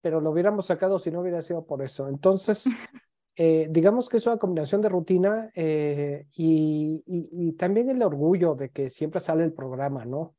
pero 0.00 0.20
lo 0.20 0.30
hubiéramos 0.30 0.66
sacado 0.66 0.98
si 0.98 1.10
no 1.10 1.20
hubiera 1.20 1.42
sido 1.42 1.64
por 1.64 1.82
eso. 1.82 2.08
Entonces, 2.08 2.64
eh, 3.36 3.66
digamos 3.70 4.08
que 4.08 4.18
es 4.18 4.26
una 4.26 4.38
combinación 4.38 4.80
de 4.80 4.88
rutina 4.88 5.50
eh, 5.54 6.26
y, 6.32 7.02
y, 7.06 7.52
también 7.52 7.90
el 7.90 8.02
orgullo 8.02 8.54
de 8.54 8.70
que 8.70 8.90
siempre 8.90 9.20
sale 9.20 9.44
el 9.44 9.52
programa, 9.52 10.04
¿no? 10.04 10.34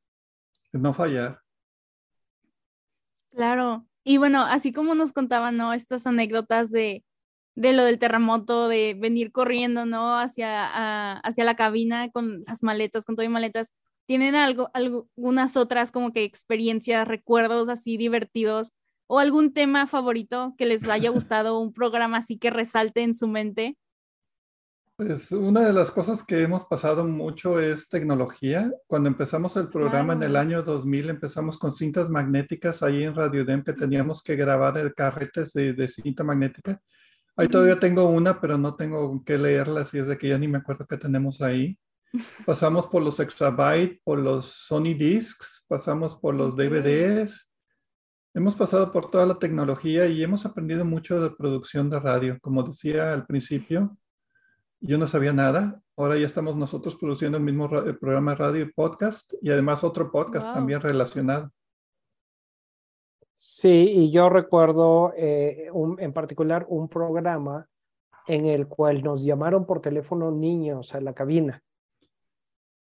No 0.72 0.94
fallar. 0.94 1.42
Claro. 3.32 3.86
Y 4.04 4.18
bueno, 4.18 4.44
así 4.44 4.72
como 4.72 4.96
nos 4.96 5.14
contaban, 5.14 5.58
¿no? 5.58 5.74
Estas 5.74 6.08
anécdotas 6.08 6.72
de, 6.72 7.04
de 7.56 7.74
lo 7.74 7.84
del 7.84 8.00
terremoto, 8.00 8.68
de 8.68 8.96
venir 8.98 9.32
corriendo, 9.32 9.86
¿no? 9.86 10.18
Hacia, 10.18 11.18
hacia 11.18 11.44
la 11.44 11.56
cabina 11.56 12.10
con 12.10 12.44
las 12.46 12.64
maletas, 12.64 13.04
con 13.04 13.16
todo 13.16 13.26
y 13.26 13.30
maletas. 13.30 13.74
¿Tienen 14.08 14.36
algo, 14.36 14.70
algunas 14.74 15.58
otras 15.58 15.92
como 15.92 16.14
que 16.14 16.24
experiencias, 16.24 17.08
recuerdos 17.08 17.68
así 17.68 17.98
divertidos 17.98 18.72
o 19.06 19.20
algún 19.20 19.54
tema 19.54 19.86
favorito 19.86 20.56
que 20.58 20.66
les 20.66 20.88
haya 20.88 21.10
gustado, 21.12 21.60
un 21.60 21.74
programa 21.74 22.18
así 22.18 22.38
que 22.38 22.50
resalte 22.50 23.04
en 23.04 23.14
su 23.14 23.28
mente? 23.28 23.78
Pues 24.96 25.32
una 25.32 25.62
de 25.62 25.74
las 25.74 25.92
cosas 25.92 26.24
que 26.24 26.42
hemos 26.42 26.64
pasado 26.66 27.04
mucho 27.04 27.60
es 27.60 27.88
tecnología. 27.88 28.72
Cuando 28.88 29.10
empezamos 29.10 29.56
el 29.58 29.68
programa 29.68 30.14
en 30.14 30.24
el 30.24 30.36
año 30.36 30.64
2000, 30.64 31.10
empezamos 31.10 31.58
con 31.58 31.72
cintas 31.72 32.10
magnéticas 32.10 32.82
ahí 32.82 33.04
en 33.04 33.14
Radio 33.14 33.46
Dem 33.46 33.64
que 33.64 33.74
teníamos 33.74 34.24
que 34.24 34.36
grabar 34.36 34.78
el 34.78 34.96
carretes 34.96 35.54
de, 35.54 35.74
de 35.74 35.88
cinta 35.88 36.24
magnética. 36.24 36.82
Ahí 37.36 37.48
todavía 37.48 37.80
tengo 37.80 38.08
una, 38.08 38.42
pero 38.42 38.58
no 38.58 38.74
tengo 38.76 39.24
que 39.24 39.38
leerla, 39.38 39.82
así 39.82 40.00
es 40.00 40.08
de 40.08 40.18
que 40.18 40.30
ya 40.30 40.38
ni 40.40 40.48
me 40.48 40.58
acuerdo 40.58 40.88
qué 40.88 40.98
tenemos 40.98 41.42
ahí. 41.42 41.78
Pasamos 42.46 42.88
por 42.88 43.02
los 43.02 43.20
exabyte, 43.20 44.02
por 44.04 44.20
los 44.20 44.46
Sony 44.46 44.94
Discs, 44.98 45.66
pasamos 45.68 46.16
por 46.16 46.36
los 46.36 46.56
DVDs. 46.56 47.52
Hemos 48.34 48.56
pasado 48.56 48.92
por 48.92 49.10
toda 49.10 49.26
la 49.26 49.40
tecnología 49.40 50.06
y 50.06 50.24
hemos 50.24 50.46
aprendido 50.46 50.86
mucho 50.86 51.22
de 51.22 51.32
producción 51.32 51.90
de 51.90 52.00
radio. 52.00 52.38
Como 52.42 52.64
decía 52.64 53.12
al 53.12 53.26
principio, 53.26 53.98
yo 54.80 54.98
no 54.98 55.08
sabía 55.08 55.34
nada. 55.34 55.82
Ahora 55.96 56.18
ya 56.18 56.26
estamos 56.26 56.56
nosotros 56.56 56.96
produciendo 56.96 57.38
el 57.38 57.44
mismo 57.44 57.68
programa 57.68 58.32
de 58.32 58.38
radio 58.38 58.62
y 58.64 58.72
podcast 58.72 59.34
y 59.42 59.50
además 59.50 59.84
otro 59.84 60.12
podcast 60.12 60.54
también 60.54 60.82
relacionado. 60.82 61.52
Sí, 63.36 63.70
y 63.70 64.12
yo 64.12 64.30
recuerdo 64.30 65.14
eh, 65.16 65.70
en 66.00 66.14
particular 66.14 66.66
un 66.70 66.88
programa 66.90 67.68
en 68.28 68.46
el 68.46 68.68
cual 68.68 69.04
nos 69.04 69.24
llamaron 69.24 69.66
por 69.66 69.80
teléfono 69.80 70.32
niños 70.32 70.94
a 70.94 71.02
la 71.02 71.14
cabina 71.14 71.64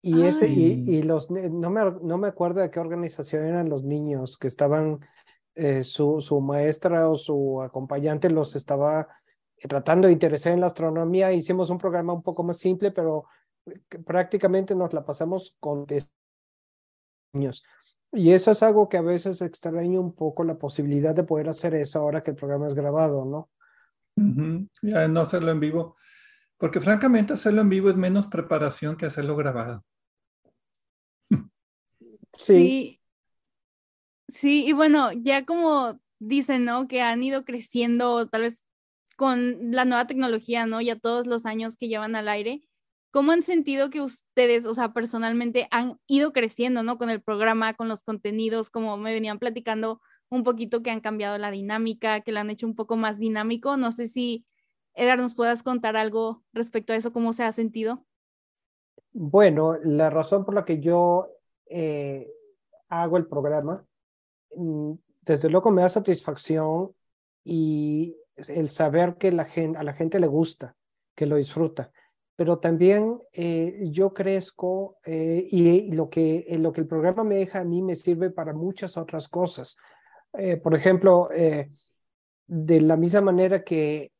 y, 0.02 0.24
ese, 0.24 0.48
y, 0.48 1.04
los, 1.04 1.30
no 1.30 1.70
me, 1.70 1.82
no 2.02 2.18
me 2.18 2.28
acuerdo 2.28 2.62
de 2.62 2.72
qué 2.72 2.80
organización 2.80 3.46
eran 3.46 3.70
los 3.70 3.84
niños 3.84 4.38
que 4.38 4.48
estaban, 4.48 5.00
eh, 5.54 5.84
su, 5.84 6.22
su 6.22 6.42
maestra 6.42 7.08
o 7.10 7.16
su 7.16 7.62
acompañante 7.62 8.30
los 8.30 8.56
estaba 8.56 9.08
tratando 9.62 10.08
de 10.08 10.14
interesar 10.14 10.54
en 10.54 10.62
la 10.62 10.68
astronomía. 10.68 11.32
Hicimos 11.32 11.70
un 11.70 11.78
programa 11.78 12.14
un 12.14 12.24
poco 12.24 12.44
más 12.44 12.58
simple, 12.58 12.92
pero 12.92 13.26
prácticamente 14.06 14.74
nos 14.76 14.94
la 14.94 15.06
pasamos 15.06 15.56
con 15.60 15.86
niños. 17.34 17.64
Y 18.12 18.32
eso 18.32 18.52
es 18.52 18.64
algo 18.64 18.90
que 18.90 18.98
a 18.98 19.02
veces 19.02 19.42
extraña 19.42 20.00
un 20.00 20.14
poco 20.14 20.44
la 20.44 20.58
posibilidad 20.58 21.16
de 21.16 21.24
poder 21.24 21.48
hacer 21.48 21.76
eso 21.76 22.00
ahora 22.00 22.24
que 22.24 22.32
el 22.32 22.38
programa 22.38 22.68
es 22.68 22.74
grabado, 22.74 23.24
¿no? 23.26 23.50
Ya 24.82 25.08
no 25.08 25.22
hacerlo 25.22 25.52
en 25.52 25.60
vivo. 25.60 25.96
Porque 26.58 26.82
francamente 26.82 27.34
hacerlo 27.34 27.62
en 27.62 27.70
vivo 27.70 27.90
es 27.90 27.96
menos 27.96 28.28
preparación 28.28 28.98
que 28.98 29.06
hacerlo 29.06 29.36
grabado. 29.36 29.84
Sí. 32.34 33.00
Sí, 34.28 34.66
y 34.66 34.74
bueno, 34.74 35.12
ya 35.12 35.46
como 35.46 36.00
dicen, 36.20 36.66
¿no? 36.66 36.88
Que 36.88 37.02
han 37.02 37.22
ido 37.22 37.44
creciendo 37.44 38.28
tal 38.28 38.42
vez 38.42 38.64
con 39.18 39.72
la 39.72 39.86
nueva 39.86 40.08
tecnología, 40.08 40.66
¿no? 40.66 40.82
Ya 40.82 40.98
todos 40.98 41.28
los 41.28 41.46
años 41.46 41.76
que 41.76 41.88
llevan 41.88 42.16
al 42.16 42.30
aire. 42.30 42.62
¿Cómo 43.12 43.34
han 43.34 43.42
sentido 43.42 43.90
que 43.90 44.00
ustedes, 44.00 44.66
o 44.66 44.74
sea, 44.74 44.94
personalmente 44.94 45.68
han 45.70 46.00
ido 46.08 46.32
creciendo, 46.32 46.82
¿no? 46.82 46.98
Con 46.98 47.10
el 47.10 47.22
programa, 47.22 47.74
con 47.74 47.90
los 47.90 48.04
contenidos, 48.04 48.70
como 48.70 48.96
me 48.96 49.14
venían 49.14 49.38
platicando 49.38 50.02
un 50.30 50.44
poquito 50.44 50.82
que 50.82 50.92
han 50.92 51.02
cambiado 51.02 51.38
la 51.38 51.52
dinámica, 51.52 52.22
que 52.22 52.32
la 52.32 52.40
han 52.40 52.50
hecho 52.50 52.66
un 52.66 52.76
poco 52.76 52.96
más 52.96 53.20
dinámico. 53.20 53.76
No 53.76 53.92
sé 53.92 54.08
si, 54.08 54.46
Edgar, 54.94 55.20
nos 55.20 55.36
puedas 55.36 55.62
contar 55.62 55.98
algo 55.98 56.42
respecto 56.54 56.94
a 56.94 56.96
eso, 56.96 57.12
cómo 57.12 57.34
se 57.34 57.44
ha 57.44 57.52
sentido. 57.52 58.06
Bueno, 59.12 59.78
la 59.84 60.10
razón 60.10 60.46
por 60.46 60.54
la 60.56 60.64
que 60.64 60.80
yo 60.80 61.30
eh, 61.72 62.32
hago 62.90 63.18
el 63.18 63.28
programa, 63.28 63.86
mm, 64.56 64.94
desde 65.22 65.50
luego 65.50 65.72
me 65.72 65.82
da 65.82 65.90
satisfacción 65.90 66.94
y 67.44 68.18
el 68.36 68.70
saber 68.70 69.16
que 69.18 69.32
la 69.32 69.46
gente, 69.46 69.78
a 69.78 69.84
la 69.84 69.94
gente 69.94 70.20
le 70.20 70.28
gusta, 70.28 70.76
que 71.16 71.26
lo 71.26 71.36
disfruta. 71.36 71.92
Pero 72.36 72.60
también 72.60 73.20
eh, 73.34 73.80
yo 73.92 74.14
crezco 74.14 74.98
eh, 75.06 75.48
y, 75.50 75.92
lo, 75.92 76.10
que, 76.10 76.46
lo 76.60 76.72
que 76.72 76.82
el 76.82 76.88
programa 76.88 77.24
me 77.24 77.36
deja 77.36 77.60
a 77.60 77.64
mí 77.66 77.82
me 77.82 77.96
sirve 77.96 78.32
para 78.32 78.54
muchas 78.54 78.98
otras 78.98 79.28
cosas. 79.28 79.76
por 80.64 80.74
ejemplo, 80.76 81.28
de 82.48 82.82
la 82.82 82.96
misma 82.96 83.22
manera 83.22 83.64
que 83.64 84.12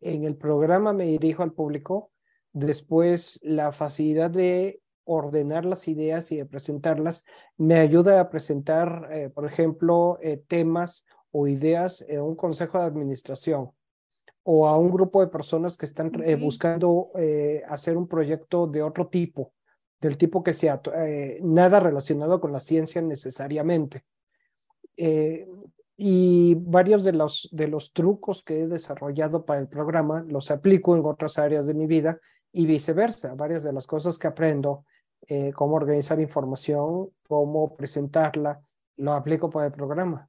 en 0.00 0.24
el 0.24 0.36
programa 0.36 0.92
me 0.92 1.04
dirijo 1.04 1.42
al 1.42 1.52
público, 1.52 2.10
después 2.52 3.38
la 3.42 3.72
facilidad 3.72 4.30
de 4.30 4.80
ordenar 5.10 5.64
las 5.64 5.88
ideas 5.88 6.30
y 6.30 6.36
de 6.36 6.46
presentarlas, 6.46 7.24
me 7.56 7.74
ayuda 7.74 8.20
a 8.20 8.30
presentar, 8.30 9.08
eh, 9.10 9.28
por 9.28 9.44
ejemplo, 9.44 10.18
eh, 10.22 10.42
temas 10.46 11.04
o 11.32 11.48
ideas 11.48 12.04
en 12.08 12.20
un 12.20 12.36
consejo 12.36 12.78
de 12.78 12.84
administración 12.84 13.72
o 14.44 14.68
a 14.68 14.78
un 14.78 14.90
grupo 14.90 15.20
de 15.20 15.26
personas 15.26 15.76
que 15.76 15.86
están 15.86 16.12
eh, 16.24 16.36
buscando 16.36 17.10
hacer 17.68 17.96
un 17.96 18.08
proyecto 18.08 18.66
de 18.66 18.82
otro 18.82 19.08
tipo, 19.08 19.52
del 20.00 20.16
tipo 20.16 20.42
que 20.42 20.54
sea 20.54 20.80
nada 21.42 21.78
relacionado 21.78 22.40
con 22.40 22.52
la 22.52 22.60
ciencia 22.60 23.02
necesariamente. 23.02 24.04
y 25.96 26.54
varios 26.54 27.04
de 27.04 27.12
los, 27.12 27.48
de 27.52 27.68
los 27.68 27.92
trucos 27.92 28.42
que 28.42 28.60
he 28.60 28.66
desarrollado 28.66 29.44
para 29.44 29.60
el 29.60 29.68
programa 29.68 30.24
los 30.26 30.50
aplico 30.50 30.96
en 30.96 31.04
otras 31.04 31.38
áreas 31.38 31.66
de 31.66 31.74
mi 31.74 31.86
vida 31.86 32.18
y 32.52 32.66
viceversa. 32.66 33.34
Varias 33.34 33.62
de 33.62 33.72
las 33.72 33.86
cosas 33.86 34.18
que 34.18 34.28
aprendo 34.28 34.84
eh, 35.28 35.52
cómo 35.52 35.76
organizar 35.76 36.20
información, 36.20 37.10
cómo 37.28 37.76
presentarla, 37.76 38.62
lo 38.96 39.12
aplico 39.12 39.50
para 39.50 39.66
el 39.66 39.72
programa. 39.72 40.28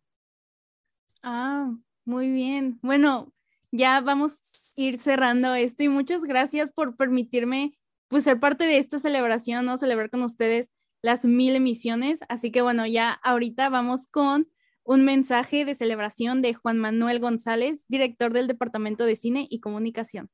Ah, 1.23 1.73
muy 2.05 2.31
bien. 2.31 2.79
Bueno, 2.81 3.33
ya 3.71 4.01
vamos 4.01 4.41
a 4.77 4.81
ir 4.81 4.97
cerrando 4.97 5.53
esto 5.55 5.83
y 5.83 5.89
muchas 5.89 6.23
gracias 6.23 6.71
por 6.71 6.95
permitirme 6.95 7.77
pues 8.07 8.23
ser 8.23 8.39
parte 8.39 8.65
de 8.65 8.77
esta 8.77 8.99
celebración, 8.99 9.65
¿no? 9.65 9.77
Celebrar 9.77 10.09
con 10.09 10.21
ustedes 10.21 10.69
las 11.01 11.25
mil 11.25 11.55
emisiones. 11.55 12.19
Así 12.29 12.51
que 12.51 12.61
bueno, 12.61 12.85
ya 12.85 13.13
ahorita 13.23 13.69
vamos 13.69 14.07
con 14.07 14.47
un 14.83 15.05
mensaje 15.05 15.63
de 15.63 15.75
celebración 15.75 16.41
de 16.41 16.53
Juan 16.53 16.77
Manuel 16.77 17.19
González, 17.19 17.85
director 17.87 18.33
del 18.33 18.47
Departamento 18.47 19.05
de 19.05 19.15
Cine 19.15 19.47
y 19.49 19.59
Comunicación. 19.59 20.29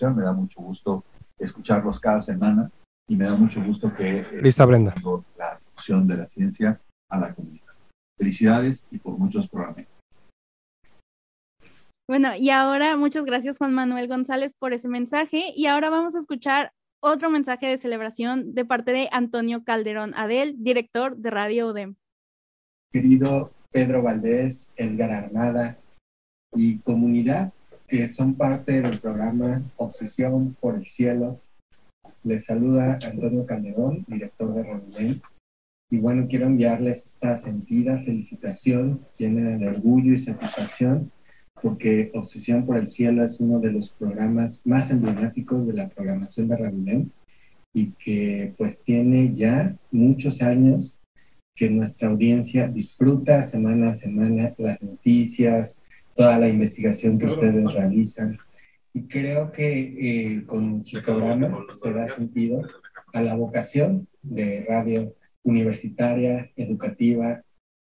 Me 0.00 0.22
da 0.22 0.32
mucho 0.32 0.60
gusto 0.60 1.04
escucharlos 1.38 1.98
cada 1.98 2.20
semana 2.20 2.70
y 3.08 3.16
me 3.16 3.24
da 3.24 3.34
mucho 3.34 3.62
gusto 3.64 3.92
que... 3.94 4.20
Eh, 4.20 4.42
Lista, 4.42 4.66
Brenda. 4.66 4.94
La 5.36 5.58
difusión 5.66 6.06
de 6.06 6.16
la 6.16 6.26
ciencia 6.26 6.80
a 7.10 7.18
la 7.18 7.34
comunidad. 7.34 7.64
Felicidades 8.16 8.86
y 8.90 8.98
por 8.98 9.18
muchos 9.18 9.48
programas. 9.48 9.86
Bueno, 12.06 12.34
y 12.36 12.50
ahora 12.50 12.96
muchas 12.96 13.24
gracias 13.24 13.58
Juan 13.58 13.74
Manuel 13.74 14.08
González 14.08 14.54
por 14.54 14.72
ese 14.72 14.88
mensaje 14.88 15.52
y 15.54 15.66
ahora 15.66 15.90
vamos 15.90 16.16
a 16.16 16.18
escuchar 16.18 16.72
otro 17.00 17.28
mensaje 17.30 17.66
de 17.66 17.76
celebración 17.76 18.54
de 18.54 18.64
parte 18.64 18.92
de 18.92 19.08
Antonio 19.12 19.62
Calderón 19.62 20.14
Adel, 20.14 20.56
director 20.58 21.16
de 21.16 21.30
Radio 21.30 21.68
UDEM. 21.68 21.96
Querido 22.92 23.52
Pedro 23.70 24.02
Valdés, 24.02 24.70
Edgar 24.76 25.12
Armada 25.12 25.78
y 26.54 26.78
comunidad 26.78 27.52
que 27.86 28.06
son 28.06 28.34
parte 28.34 28.80
del 28.80 29.00
programa 29.00 29.62
Obsesión 29.76 30.56
por 30.60 30.76
el 30.76 30.86
Cielo 30.86 31.40
les 32.24 32.44
saluda 32.44 32.98
Antonio 33.04 33.46
Calderón, 33.46 34.04
director 34.08 34.54
de 34.54 34.62
Reunión. 34.62 35.22
Y 35.90 35.98
bueno, 35.98 36.26
quiero 36.28 36.46
enviarles 36.46 37.06
esta 37.06 37.36
sentida 37.36 37.98
felicitación 37.98 39.00
llena 39.16 39.56
de 39.56 39.68
orgullo 39.68 40.12
y 40.12 40.18
satisfacción 40.18 41.10
porque 41.60 42.10
Obsesión 42.14 42.64
por 42.66 42.76
el 42.76 42.86
Cielo 42.86 43.24
es 43.24 43.40
uno 43.40 43.60
de 43.60 43.72
los 43.72 43.90
programas 43.90 44.60
más 44.64 44.90
emblemáticos 44.90 45.66
de 45.66 45.72
la 45.72 45.88
programación 45.88 46.48
de 46.48 46.56
Radio 46.56 47.06
y 47.74 47.92
que 47.92 48.54
pues 48.56 48.82
tiene 48.82 49.34
ya 49.34 49.76
muchos 49.90 50.42
años 50.42 50.98
que 51.54 51.68
nuestra 51.68 52.08
audiencia 52.08 52.68
disfruta 52.68 53.42
semana 53.42 53.88
a 53.88 53.92
semana 53.92 54.54
las 54.58 54.82
noticias, 54.82 55.78
toda 56.14 56.38
la 56.38 56.48
investigación 56.48 57.18
que 57.18 57.26
ustedes 57.26 57.72
realizan 57.72 58.38
y 58.98 59.06
creo 59.06 59.52
que 59.52 59.68
eh, 59.78 60.44
con 60.44 60.82
su 60.82 61.00
programa 61.00 61.64
se 61.70 61.92
da 61.92 62.08
sentido 62.08 62.62
a 63.12 63.22
la 63.22 63.36
vocación 63.36 64.08
de 64.22 64.66
radio 64.68 65.14
universitaria, 65.44 66.50
educativa, 66.56 67.42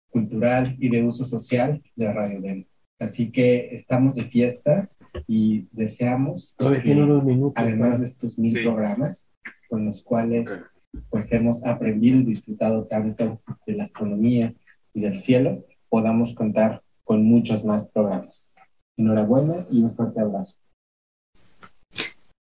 cultural 0.10 0.76
y 0.80 0.90
de 0.90 1.04
uso 1.04 1.24
social 1.24 1.84
de 1.96 2.12
Radio 2.12 2.42
DEM. 2.42 2.66
Así 3.00 3.32
que 3.32 3.68
estamos 3.72 4.16
de 4.16 4.24
fiesta 4.24 4.90
y 5.28 5.68
deseamos, 5.72 6.56
además 7.56 8.00
de 8.00 8.06
estos 8.06 8.40
mil 8.40 8.64
programas 8.64 9.30
con 9.70 9.86
los 9.86 10.02
cuales 10.02 10.60
pues 11.12 11.32
hemos 11.34 11.64
aprendido 11.66 12.18
y 12.20 12.24
disfrutado 12.24 12.86
tanto 12.86 13.42
de 13.68 13.74
la 13.74 13.84
astronomía 13.84 14.56
y 14.92 15.02
del 15.02 15.18
cielo, 15.18 15.66
podamos 15.88 16.34
contar 16.34 16.82
con 17.04 17.24
muchos 17.24 17.64
más 17.64 17.88
programas. 17.90 18.56
Enhorabuena 18.98 19.68
y 19.70 19.84
un 19.84 19.92
fuerte 19.92 20.22
abrazo. 20.22 20.56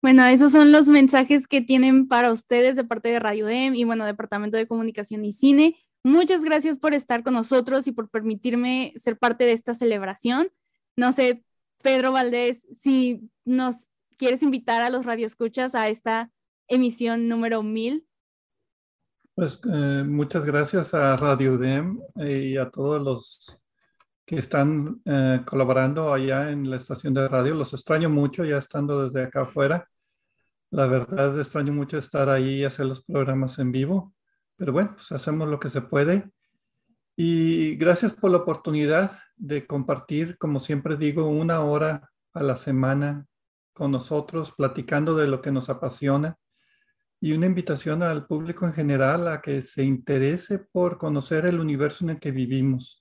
Bueno, 0.02 0.24
esos 0.24 0.52
son 0.52 0.72
los 0.72 0.88
mensajes 0.88 1.46
que 1.46 1.60
tienen 1.60 2.08
para 2.08 2.32
ustedes 2.32 2.76
de 2.76 2.84
parte 2.84 3.10
de 3.10 3.18
Radio 3.18 3.46
DEM 3.46 3.74
y 3.74 3.84
bueno, 3.84 4.06
Departamento 4.06 4.56
de 4.56 4.66
Comunicación 4.66 5.24
y 5.24 5.32
Cine. 5.32 5.76
Muchas 6.02 6.42
gracias 6.42 6.78
por 6.78 6.94
estar 6.94 7.22
con 7.22 7.34
nosotros 7.34 7.86
y 7.86 7.92
por 7.92 8.08
permitirme 8.08 8.94
ser 8.96 9.18
parte 9.18 9.44
de 9.44 9.52
esta 9.52 9.74
celebración. 9.74 10.48
No 10.96 11.12
sé, 11.12 11.44
Pedro 11.82 12.12
Valdés, 12.12 12.66
si 12.72 13.30
nos 13.44 13.90
quieres 14.16 14.42
invitar 14.42 14.80
a 14.80 14.88
los 14.88 15.04
radioescuchas 15.04 15.74
a 15.74 15.88
esta 15.88 16.30
emisión 16.68 17.28
número 17.28 17.62
1000. 17.62 18.06
Pues 19.34 19.60
eh, 19.70 20.04
muchas 20.06 20.46
gracias 20.46 20.94
a 20.94 21.16
Radio 21.16 21.58
DEM 21.58 22.00
y 22.16 22.56
a 22.56 22.70
todos 22.70 23.02
los 23.02 23.60
que 24.30 24.38
están 24.38 25.02
eh, 25.06 25.40
colaborando 25.44 26.14
allá 26.14 26.52
en 26.52 26.70
la 26.70 26.76
estación 26.76 27.12
de 27.12 27.26
radio. 27.26 27.52
Los 27.52 27.74
extraño 27.74 28.08
mucho 28.08 28.44
ya 28.44 28.58
estando 28.58 29.02
desde 29.02 29.24
acá 29.24 29.40
afuera. 29.40 29.88
La 30.70 30.86
verdad, 30.86 31.36
extraño 31.36 31.72
mucho 31.72 31.98
estar 31.98 32.28
ahí 32.28 32.60
y 32.60 32.64
hacer 32.64 32.86
los 32.86 33.02
programas 33.02 33.58
en 33.58 33.72
vivo, 33.72 34.14
pero 34.54 34.72
bueno, 34.72 34.92
pues 34.94 35.10
hacemos 35.10 35.48
lo 35.48 35.58
que 35.58 35.68
se 35.68 35.80
puede. 35.80 36.30
Y 37.16 37.74
gracias 37.74 38.12
por 38.12 38.30
la 38.30 38.36
oportunidad 38.36 39.18
de 39.34 39.66
compartir, 39.66 40.38
como 40.38 40.60
siempre 40.60 40.96
digo, 40.96 41.26
una 41.26 41.62
hora 41.62 42.12
a 42.32 42.44
la 42.44 42.54
semana 42.54 43.26
con 43.72 43.90
nosotros, 43.90 44.52
platicando 44.52 45.16
de 45.16 45.26
lo 45.26 45.42
que 45.42 45.50
nos 45.50 45.70
apasiona 45.70 46.38
y 47.20 47.32
una 47.32 47.46
invitación 47.46 48.04
al 48.04 48.28
público 48.28 48.64
en 48.64 48.74
general 48.74 49.26
a 49.26 49.40
que 49.40 49.60
se 49.60 49.82
interese 49.82 50.60
por 50.60 50.98
conocer 50.98 51.46
el 51.46 51.58
universo 51.58 52.04
en 52.04 52.10
el 52.10 52.20
que 52.20 52.30
vivimos 52.30 52.99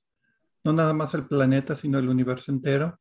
no 0.63 0.73
nada 0.73 0.93
más 0.93 1.13
el 1.13 1.27
planeta, 1.27 1.75
sino 1.75 1.99
el 1.99 2.09
universo 2.09 2.51
entero, 2.51 2.99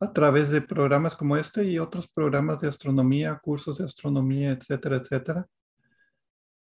a 0.00 0.12
través 0.12 0.50
de 0.50 0.60
programas 0.60 1.16
como 1.16 1.36
este 1.36 1.64
y 1.64 1.78
otros 1.78 2.08
programas 2.08 2.60
de 2.60 2.68
astronomía, 2.68 3.38
cursos 3.42 3.78
de 3.78 3.84
astronomía, 3.84 4.50
etcétera, 4.50 4.96
etcétera. 4.96 5.46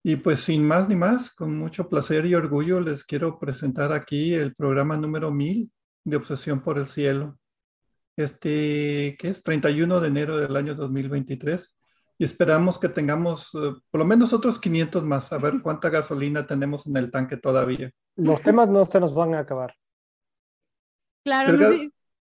Y 0.04 0.16
pues 0.16 0.40
sin 0.40 0.66
más 0.66 0.90
ni 0.90 0.96
más, 0.96 1.32
con 1.32 1.56
mucho 1.56 1.88
placer 1.88 2.26
y 2.26 2.36
orgullo 2.36 2.80
les 2.82 3.04
quiero 3.04 3.40
presentar 3.40 3.94
aquí 3.94 4.34
el 4.34 4.56
programa 4.56 4.98
número 4.98 5.32
1000 5.32 5.72
de 6.04 6.16
Obsesión 6.18 6.62
por 6.62 6.80
el 6.80 6.88
Cielo. 6.88 7.38
Este, 8.18 9.16
que 9.18 9.30
es 9.30 9.42
31 9.42 10.00
de 10.00 10.08
enero 10.08 10.38
del 10.38 10.56
año 10.56 10.76
2023. 10.76 11.78
y 12.18 12.24
esperamos 12.24 12.78
que 12.78 12.88
tengamos 12.90 13.50
eh, 13.56 13.74
por 13.90 14.00
lo 14.00 14.06
menos 14.06 14.32
otros 14.32 14.60
500 14.60 15.04
más, 15.04 15.34
a 15.34 15.38
ver 15.38 15.54
cuánta 15.64 15.90
gasolina 15.90 16.46
tenemos 16.46 16.86
en 16.86 16.98
el 16.98 17.10
tanque 17.10 17.38
todavía. 17.38 17.92
Los 18.16 18.42
temas 18.42 18.70
no 18.70 18.86
se 18.86 19.00
nos 19.00 19.14
van 19.14 19.34
a 19.34 19.40
acabar. 19.40 19.74
Claro, 21.24 21.54
no 21.54 21.92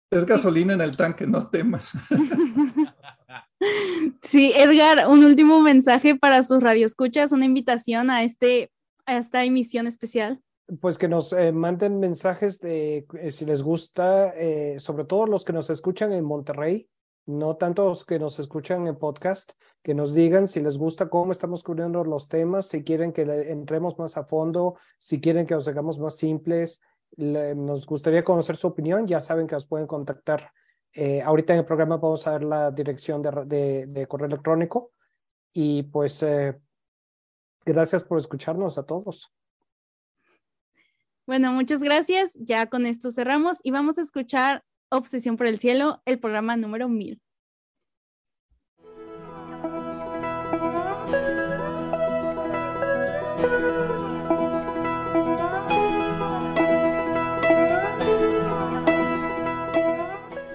es 0.10 0.26
gasolina 0.26 0.74
en 0.74 0.82
el 0.82 0.96
tanque, 0.96 1.28
no 1.28 1.48
temas. 1.50 1.92
Sí, 4.22 4.54
Edgar, 4.56 5.08
un 5.10 5.24
último 5.24 5.62
mensaje 5.62 6.16
para 6.16 6.44
sus 6.44 6.62
radioescuchas, 6.62 7.32
una 7.32 7.46
invitación 7.46 8.10
a, 8.10 8.24
este, 8.24 8.72
a 9.06 9.18
esta 9.18 9.44
emisión 9.44 9.88
especial. 9.88 10.42
Pues 10.80 10.98
que 10.98 11.08
nos 11.08 11.34
eh, 11.34 11.52
manden 11.52 12.00
mensajes 12.00 12.60
de 12.60 13.08
eh, 13.20 13.32
si 13.32 13.46
les 13.46 13.64
gusta, 13.64 14.30
eh, 14.36 14.80
sobre 14.80 15.06
todo 15.06 15.26
los 15.26 15.44
que 15.44 15.54
nos 15.54 15.70
escuchan 15.70 16.12
en 16.12 16.26
Monterrey, 16.26 16.88
no 17.26 17.56
tanto 17.56 17.86
los 17.86 18.06
que 18.06 18.20
nos 18.20 18.38
escuchan 18.40 18.86
en 18.88 18.98
podcast, 18.98 19.54
que 19.82 19.94
nos 19.94 20.14
digan 20.14 20.48
si 20.48 20.62
les 20.62 20.78
gusta 20.78 21.10
cómo 21.10 21.32
estamos 21.32 21.64
cubriendo 21.64 22.04
los 22.04 22.28
temas, 22.28 22.68
si 22.68 22.84
quieren 22.84 23.14
que 23.14 23.22
entremos 23.22 23.98
más 23.98 24.18
a 24.18 24.24
fondo, 24.24 24.76
si 24.98 25.20
quieren 25.20 25.46
que 25.46 25.56
los 25.56 25.68
hagamos 25.68 26.00
más 26.00 26.16
simples. 26.18 26.82
Nos 27.18 27.86
gustaría 27.86 28.24
conocer 28.24 28.56
su 28.58 28.68
opinión, 28.68 29.08
ya 29.08 29.20
saben 29.20 29.48
que 29.48 29.56
nos 29.56 29.66
pueden 29.66 29.88
contactar 29.88 30.52
eh, 30.94 31.22
ahorita 31.22 31.54
en 31.54 31.60
el 31.60 31.66
programa 31.66 31.98
vamos 31.98 32.26
a 32.26 32.32
ver 32.32 32.44
la 32.44 32.72
dirección 32.72 33.22
de, 33.22 34.06
correo 34.10 34.26
electrónico 34.26 34.94
y 35.54 35.84
pues 35.84 36.24
eh, 36.24 36.60
gracias 37.66 38.04
por 38.04 38.18
escucharnos 38.18 38.80
a 38.80 38.84
todos. 38.84 39.32
Bueno, 41.28 41.52
muchas 41.52 41.84
gracias. 41.84 42.34
Ya 42.40 42.66
con 42.68 42.88
esto 42.88 43.12
cerramos 43.12 43.60
y 43.62 43.70
vamos 43.70 44.00
a 44.00 44.02
escuchar 44.02 44.64
Obsesión 44.90 45.36
por 45.36 45.46
el 45.46 45.60
Cielo, 45.60 46.02
el 46.06 46.20
programa 46.20 46.58
número 46.58 46.90
1000. 46.90 47.22